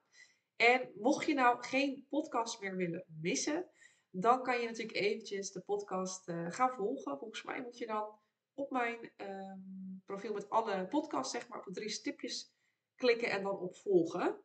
En 0.56 0.92
mocht 0.96 1.26
je 1.26 1.34
nou 1.34 1.64
geen 1.64 2.06
podcast 2.10 2.62
meer 2.62 2.76
willen 2.76 3.06
missen, 3.08 3.70
dan 4.10 4.44
kan 4.44 4.60
je 4.60 4.68
natuurlijk 4.68 4.98
eventjes 4.98 5.52
de 5.52 5.62
podcast 5.62 6.28
uh, 6.28 6.52
gaan 6.52 6.76
volgen. 6.76 7.18
Volgens 7.18 7.44
mij 7.44 7.62
moet 7.62 7.78
je 7.78 7.86
dan 7.86 8.20
op 8.54 8.72
mijn 8.72 9.12
um, 9.18 10.02
profiel 10.06 10.34
met 10.34 10.50
alle 10.50 10.88
podcasts, 10.88 11.32
zeg 11.32 11.48
maar, 11.48 11.66
op 11.66 11.74
drie 11.74 11.90
stipjes 11.90 12.54
klikken 12.96 13.30
en 13.30 13.44
dan 13.44 13.58
op 13.58 13.76
volgen. 13.76 14.42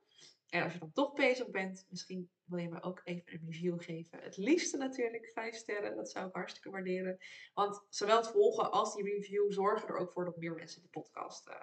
En 0.55 0.63
als 0.63 0.73
je 0.73 0.79
dan 0.79 0.93
toch 0.93 1.13
bezig 1.13 1.51
bent, 1.51 1.87
misschien 1.91 2.31
wil 2.45 2.59
je 2.59 2.69
me 2.69 2.83
ook 2.83 3.01
even 3.05 3.33
een 3.33 3.47
review 3.47 3.83
geven. 3.83 4.23
Het 4.23 4.37
liefste 4.37 4.77
natuurlijk 4.77 5.31
vijf 5.31 5.55
sterren, 5.55 5.97
dat 5.97 6.11
zou 6.11 6.29
ik 6.29 6.35
hartstikke 6.35 6.71
waarderen. 6.71 7.19
Want 7.55 7.87
zowel 7.89 8.17
het 8.17 8.29
volgen 8.29 8.71
als 8.71 8.95
die 8.95 9.05
review 9.05 9.53
zorgen 9.53 9.89
er 9.89 9.97
ook 9.97 10.13
voor 10.13 10.25
dat 10.25 10.37
meer 10.37 10.55
mensen 10.55 10.83
de 10.83 10.89
podcast 10.89 11.49
uh, 11.49 11.55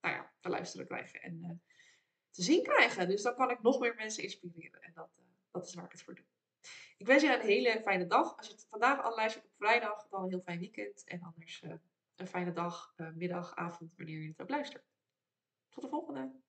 nou 0.00 0.14
ja, 0.14 0.32
te 0.40 0.48
luisteren 0.48 0.86
krijgen 0.86 1.22
en 1.22 1.38
uh, 1.42 1.50
te 2.30 2.42
zien 2.42 2.62
krijgen. 2.62 3.08
Dus 3.08 3.22
dan 3.22 3.34
kan 3.34 3.50
ik 3.50 3.62
nog 3.62 3.80
meer 3.80 3.94
mensen 3.94 4.22
inspireren. 4.22 4.82
En 4.82 4.92
dat, 4.94 5.10
uh, 5.18 5.24
dat 5.50 5.66
is 5.66 5.74
waar 5.74 5.84
ik 5.84 5.92
het 5.92 6.02
voor 6.02 6.14
doe. 6.14 6.26
Ik 6.96 7.06
wens 7.06 7.22
je 7.22 7.34
een 7.34 7.46
hele 7.46 7.80
fijne 7.80 8.06
dag. 8.06 8.36
Als 8.36 8.46
je 8.46 8.52
het 8.52 8.66
vandaag 8.70 9.02
al 9.02 9.14
luistert 9.14 9.44
op 9.44 9.52
vrijdag, 9.56 10.08
dan 10.08 10.22
een 10.22 10.28
heel 10.28 10.40
fijn 10.40 10.58
weekend. 10.58 11.04
En 11.04 11.22
anders 11.22 11.62
een 12.16 12.26
fijne 12.26 12.52
dag, 12.52 12.94
middag, 13.14 13.54
avond, 13.54 13.96
wanneer 13.96 14.20
je 14.20 14.28
het 14.28 14.42
ook 14.42 14.50
luistert. 14.50 14.84
Tot 15.68 15.82
de 15.82 15.88
volgende! 15.88 16.46